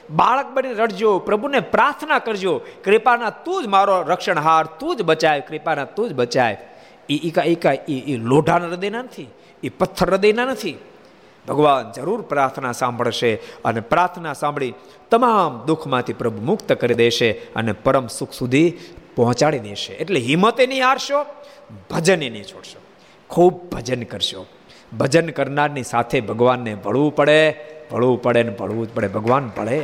[0.10, 5.86] બાળક બની રડજો, પ્રભુને પ્રાર્થના કરજો, કૃપાના તું જ મારો રક્ષણહાર, તું જ બચાય, કૃપાના
[5.86, 6.58] તું જ બચાય.
[7.10, 9.28] એ ઈકા એકા એ લોઢાના હૃદયના નથી
[9.64, 10.78] એ પથ્થર હૃદયના નથી.
[11.48, 13.36] ભગવાન જરૂર પ્રાર્થના સાંભળશે
[13.66, 14.74] અને પ્રાર્થના સાંભળી
[15.12, 18.78] તમામ દુઃખમાંથી પ્રભુ મુક્ત કરી દેશે અને પરમ સુખ સુધી
[19.16, 19.94] પહોંચાડી દેશે.
[19.94, 21.26] એટલે હિંમતે નહીં હારશો
[21.92, 22.80] ભજને નહીં છોડશો.
[23.30, 24.46] ખૂબ ભજન કરશો.
[24.98, 27.52] ભજન કરનારની સાથે ભગવાનને ભળવું પડે.
[27.92, 29.08] ભળવું પડે ને ભળવું જ પડે.
[29.08, 29.78] ભગવાન ભળે.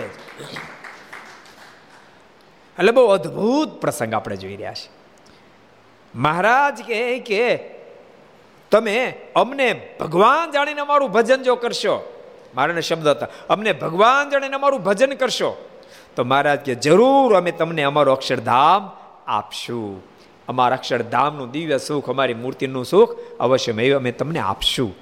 [2.80, 4.90] એટલે બહુ અદ્ભુત પ્રસંગ આપણે જોઈ રહ્યા છીએ.
[6.16, 7.58] મહારાજ કહે કે,
[8.72, 12.14] તમે અમને ભગવાન જાણીને અમારું ભજન જો કરશો.
[12.56, 13.28] મારાને શબ્દ હતા.
[13.50, 15.70] અમને ભગવાન જાણીને અમારું ભજન કરશો.
[16.16, 18.98] તો મહારાજ કે, જરૂર, અમે તમને અમારું અક્ષરધામ
[19.28, 20.04] આપશું.
[20.48, 24.96] અમારા અક્ષરધામનું દિવ્ય સુખ, અમારી મૂર્તિનું સુખ અવશ્ય અમે તમને આપશું.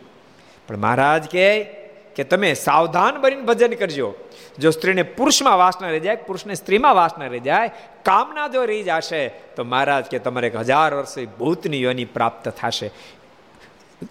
[0.68, 1.79] પણ મહારાજ કહે
[2.20, 4.14] કે તમે સાવધાન બનીને ભજન કરજો.
[4.60, 7.72] જો સ્ત્રીને પુરુષમાં વાસના રહી જાય, પુરુષને સ્ત્રીમાં વાસના રહી જાય,
[8.04, 12.92] કામના જો રહી જશે, તો મહારાજ કે તમારે એક હજાર વર્ષે ભૂતની યોની પ્રાપ્ત થશે.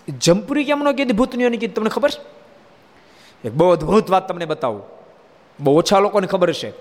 [0.09, 2.11] જમપુરી કેમનો કીધી ભૂતની યોની કીધી તમને ખબર?
[2.11, 2.23] છે
[3.45, 4.83] એક બહુ અદભુત વાત તમને બતાવું.
[5.61, 6.73] બહુ ઓછા લોકોને ખબર છે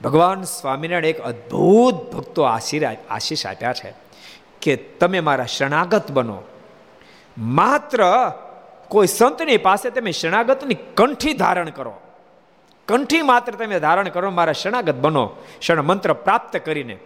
[0.00, 3.94] ભગવાન સ્વામિનારાયણ એક અદ્ભુત ભક્તો આશીષ આપ્યા છે
[4.62, 6.38] કે તમે મારા શરણાગત બનો.
[7.38, 8.00] માત્ર
[8.88, 12.00] કોઈ સંતની પાસે તમે શરણાગતની કંઠી ધારણ કરો.
[12.88, 15.30] કંઠી માત્ર તમે ધારણ કરો, મારા શરણાગત બનો
[15.62, 16.98] શરણ મંત્ર પ્રાપ્ત કરીને.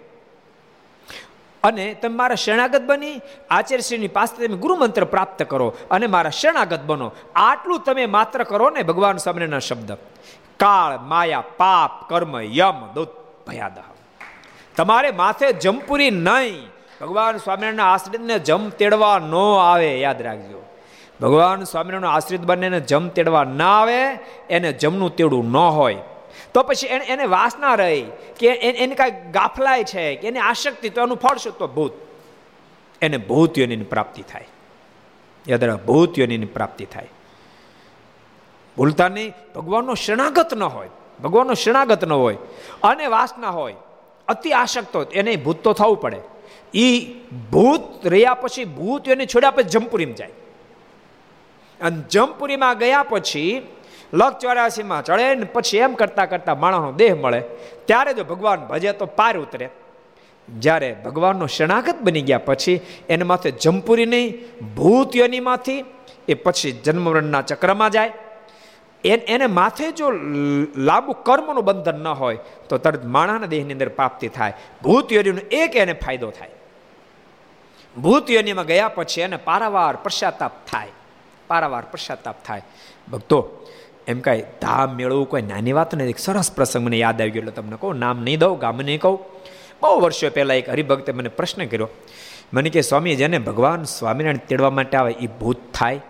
[1.63, 3.21] અને તમે મારા શરણાગત બની,
[3.51, 7.13] આચાર્યશ્રીની પાસે તમે ગુરુ મંત્ર પ્રાપ્ત કરો અને મારા શરણાગત બનો.
[7.37, 9.93] આટલું તમે માત્ર કરો ને ભગવાન સામેના શબ્દ.
[10.57, 13.09] કાળ, માયા, પાપ, કર્મ, યમ, દૂત
[13.47, 13.83] ભયાદા
[14.77, 16.69] તમારે માથે જમપુરી નહીં.
[17.01, 20.70] ભગવાન સ્વામિનારાયણના આશ્રિતને જમ તેડવા ન આવે, યાદ રાખજો.
[21.21, 24.05] ભગવાન સ્વામિનારાયણ આશ્રિત બંનેને જમ તેડવા ના આવે,
[24.51, 25.97] એને જમનું તેડું ન હોય.
[26.55, 28.05] તો પછી એને એને વાસના રહી
[28.39, 31.93] કે એને કાંઈ ગાફલાય છે કે એની આશક્તિ, તો એનું ફળશે તો ભૂત.
[33.03, 33.51] એને ભૂત
[33.91, 34.49] પ્રાપ્તિ થાય.
[35.49, 35.81] યાદ રાખ
[36.53, 37.09] પ્રાપ્તિ થાય.
[38.77, 40.89] ભૂલતા નહીં, ભગવાનનો શરણાગત ન હોય.
[41.23, 42.37] ભગવાનનો શરણાગત ન હોય.
[42.83, 43.75] અને વાસના હોય.
[44.29, 45.07] અતિ આશક્ત હોય.
[45.07, 46.21] એને ભૂત તો થવું પડે.
[46.75, 47.13] એ
[47.53, 50.31] ભૂત રહ્યા પછી ભૂત એને છોડ્યા પછી જમપુરીમાં જાય.
[51.81, 53.51] અને જમપુરીમાં ગયા પછી
[54.15, 57.41] લક ચોરાસીમાં ચડે ને પછી એમ કરતા કરતા માણસનો દેહ મળે.
[57.87, 59.69] ત્યારે જો ભગવાન ભજે તો પાર ઉતરે.
[60.49, 64.29] જ્યારે ભગવાનનો શરણાગત બની ગયા પછી એને માથે જમપુરી નહીં,
[64.75, 65.85] ભૂત યોનીમાંથી
[66.29, 68.13] એ પછી જન્મવરણના ચક્રમાં જાય.
[69.05, 70.11] એને માથે જો
[70.77, 74.55] લાંબુ કર્મનું બંધન ન હોય તો તરત માણાના દેહની અંદર પ્રાપ્તિ થાય.
[74.83, 76.51] ભૂત યોનીનો એક એને ફાયદો થાય.
[77.97, 80.93] ભૂત યોનીમાં ગયા પછી એને પારાવાર પશ્ચાતાપ થાય.
[81.51, 82.63] પારાવાર પશ્ચાતાપ થાય.
[83.13, 83.67] ભક્તો,
[84.07, 86.15] એમ કાંઈ ધામ મેળવવું કોઈ નાની વાત નથી.
[86.19, 89.19] સરસ પ્રસંગ મને યાદ આવી ગયો, એટલે તમને કહું, નામ નહીં દઉં, ગામ નહીં કહું.
[89.83, 91.89] બહુ વર્ષો પહેલાં એક હરિભક્તે મને પ્રશ્ન કર્યો.
[92.55, 96.01] મને કે, સ્વામી, જેને ભગવાન સ્વામિનારાયણ તેડવા માટે આવે એ ભૂત થાય?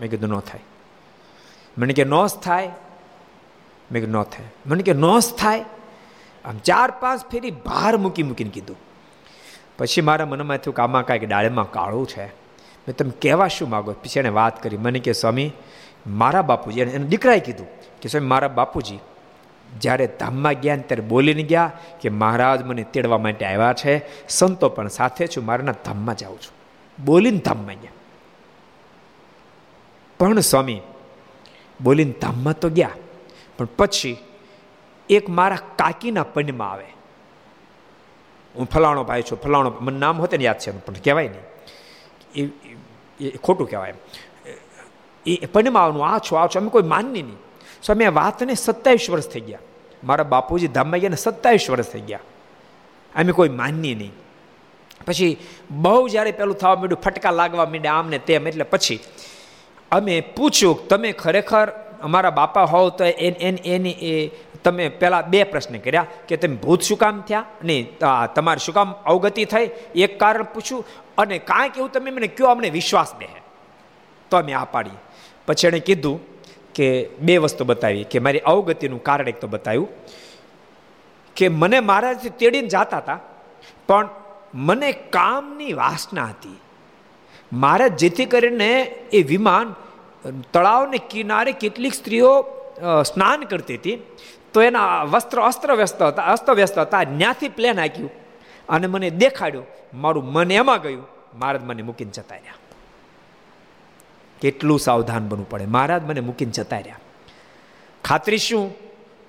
[0.00, 0.60] મેં કીધું, ન થાય.
[1.78, 2.66] મને કે નોસ થાય?
[3.92, 4.46] મેં કીધું, ન થાય.
[4.66, 5.64] મને કે નોસ થાય?
[6.44, 8.76] આમ ચાર પાંચ ફેરી બહાર મૂકી મૂકીને કીધું.
[9.78, 12.47] પછી મારા મનમાં થયું કે કાંઈક ડાળમાં કાળું છે.
[12.88, 13.92] મેં તમે કહેવા શું માગો?
[13.92, 14.76] પછી એણે વાત કરી.
[14.76, 15.50] મને કે, સ્વામી,
[16.06, 17.66] મારા બાપુજી, એને દીકરાએ કીધું
[18.02, 18.98] કે, સ્વામી, મારા બાપુજી
[19.80, 24.88] જ્યારે ધામમાં ગયા ત્યારે બોલીને ગયા કે મહારાજ મને તેડવા માટે આવ્યા છે, સંતો પણ
[24.88, 26.54] સાથે છું, મારાના ધામમાં જાઉં છું.
[27.04, 27.90] બોલીને ધામમાં ગયા.
[30.18, 30.80] પણ સ્વામી,
[31.82, 32.90] બોલીને ધામમાં તો ગયા,
[33.58, 34.16] પણ પછી
[35.10, 36.86] એક મારા કાકીના પંડમાં આવે.
[38.56, 41.44] હું ફલાણો ભાઈ છું, ફલાણો મને નામ હોતે યાદ છે, પણ કહેવાય નહીં.
[42.34, 42.67] એ
[43.44, 44.00] ખોટું કહેવાય એમ.
[45.26, 47.40] એ પનમાવાનું આ છો આ છો અમે કોઈ માનની નહીં.
[47.84, 49.64] સ્વામી આ વાતને સત્તાવીસ વર્ષ થઈ ગયા.
[50.04, 52.24] મારા બાપુજી ધામમાં ગયા ને સત્તાવીસ વર્ષ થઈ ગયા.
[53.14, 54.14] અમે કોઈ માનની નહીં.
[55.06, 55.34] પછી
[55.84, 59.00] બહુ જ્યારે પેલું થવા માંડ્યું, ફટકા લાગવા માંડ્યા આમ ને તેમ, એટલે પછી
[59.92, 61.66] અમે પૂછ્યું, તમે ખરેખર
[62.06, 64.14] અમારા બાપા હોવ તો એની એ
[64.64, 67.44] તમે પહેલાં બે પ્રશ્ન કર્યા કે તમે ભૂત શું કામ થયા?
[67.64, 67.84] નહીં
[68.34, 69.66] તમારે શું કામ અવગતિ થઈ?
[70.04, 70.84] એક કારણ પૂછ્યું
[71.18, 73.28] અને કાંઈક એવું તમે મને કયો, અમને વિશ્વાસ બે
[74.30, 74.98] તો અમે આ પાડીએ
[75.48, 76.18] પછી એણે કીધું
[76.76, 76.86] કે
[77.26, 78.04] બે વસ્તુ બતાવી.
[78.12, 79.88] કે મારી અવગતિનું કારણ એક તો બતાવ્યું
[81.36, 83.18] કે મને મારાથી તેડીને જતા હતા,
[83.88, 84.06] પણ
[84.68, 86.58] મને કામની વાસના હતી.
[87.62, 88.70] મારે જેથી કરીને
[89.18, 89.68] એ વિમાન
[90.54, 92.32] તળાવને કિનારે કેટલીક સ્ત્રીઓ
[93.10, 93.96] સ્નાન કરતી હતી.
[94.52, 97.04] તો એના વસ્ત્ર અસ્ત્ર વ્યસ્ત હતા, અસ્તવ્યસ્ત હતા.
[97.12, 98.10] ત્યાંથી પ્લેન આંક્યું
[98.68, 99.66] અને મને દેખાડ્યું.
[99.94, 101.06] મારું મન એમાં ગયું.
[101.38, 102.54] મહારાજ મને મૂકીને જતા રહ્યા.
[104.40, 105.66] કેટલું સાવધાન બનવું પડે.
[105.66, 106.98] મહારાજ મને મૂકીને જતા રહ્યા.
[108.04, 108.74] ખાતરી શું?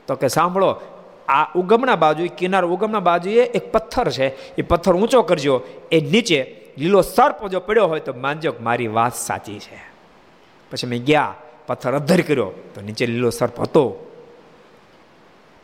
[0.08, 0.82] તો કે સાંભળો,
[1.28, 4.56] આ ઉગમના બાજુ કિનાર ઉગમના બાજુએ એક પથ્થર છે.
[4.56, 5.62] એ પથ્થર ઊંચો કરજો.
[5.92, 9.90] એ નીચે લીલો સર્પ જો પડ્યો હોય તો માનજો મારી વાત સાચી છે.
[10.72, 11.36] પછી મેં ગયા,
[11.68, 14.09] પથ્થર અધર કર્યો તો નીચે લીલો સર્પ હતો.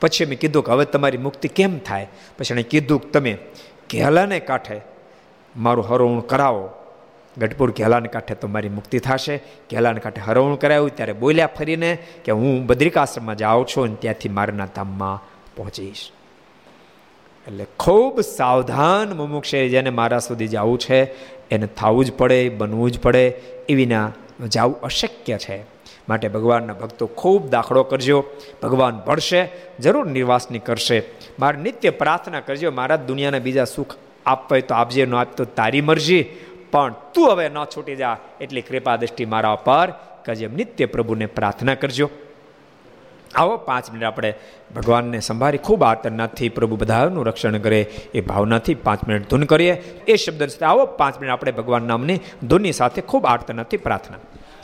[0.01, 2.07] પછી મેં કીધું કે હવે તમારી મુક્તિ કેમ થાય?
[2.37, 3.37] પછી એણે કીધું કે તમે
[3.91, 4.81] ઘેલાને કાંઠે
[5.57, 6.69] મારું હરવણ કરાવો.
[7.37, 9.37] ગઢપુર ઘેલાને કાંઠે તો મારી મુક્તિ થશે.
[9.71, 10.95] ઘેલાને કાંઠે હરવણ કરાવ્યું.
[10.95, 15.23] ત્યારે બોલ્યા ફરીને કે હું બદ્રિકાશ્રમમાં જાઉં છું અને ત્યાંથી મારના ધામમાં
[15.55, 16.11] પહોંચીશ.
[17.47, 21.03] એટલે ખૂબ સાવધાન મુમુક્ષે જેને મારા સુધી જવું છે,
[21.49, 23.27] એને થવું જ પડે, બનવું જ પડે
[23.69, 24.11] એવીના
[24.47, 25.74] જવું અશક્ય છે.
[26.10, 28.24] માટે ભગવાનના ભક્તો ખૂબ દાખલો કરજો.
[28.64, 29.49] ભગવાન ભળશે,
[29.80, 31.03] જરૂર નિર્વાસની કરશે.
[31.39, 33.95] મારે નિત્ય પ્રાર્થના કરજો મારા દુનિયાના બીજા સુખ
[34.26, 36.26] આપવા તો આપજે ન આપતો તારી મરજી.
[36.72, 39.93] પણ તું હવે ન છૂટી જા, એટલી કૃપા દ્રષ્ટિ મારા પર
[40.26, 40.47] કરજે.
[40.47, 42.10] નિત્ય પ્રભુને પ્રાર્થના કરજો.
[43.36, 44.34] આવો, પાંચ મિનિટ આપણે
[44.76, 45.58] ભગવાનને સંભાળી.
[45.58, 47.82] ખૂબ આતરનાથી પ્રભુ બધાનું રક્ષણ કરે,
[48.14, 49.72] એ ભાવનાથી પાંચ મિનિટ ધૂન કરીએ.
[50.08, 54.18] એ શબ્દ આવો, પાંચ મિનિટ આપણે ભગવાન નામની ધૂનની સાથે ખૂબ આર્તનાથથી પ્રાર્થના.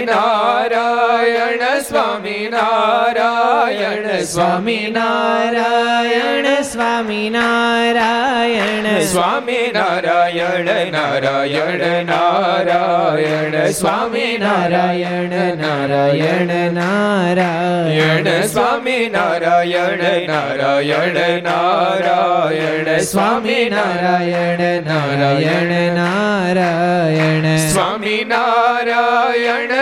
[0.00, 18.48] Narayana Swami Narayana Swami Narayana Swami Narayana Swami Narayana Narayana Narayana Swami Narayana Narayana Narayana
[18.48, 29.81] Swami Narayana Narayana Narayana Swami Narayana Narayana Narayana Swami Narayana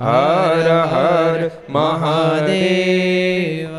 [0.00, 3.72] Har Har Mahadev.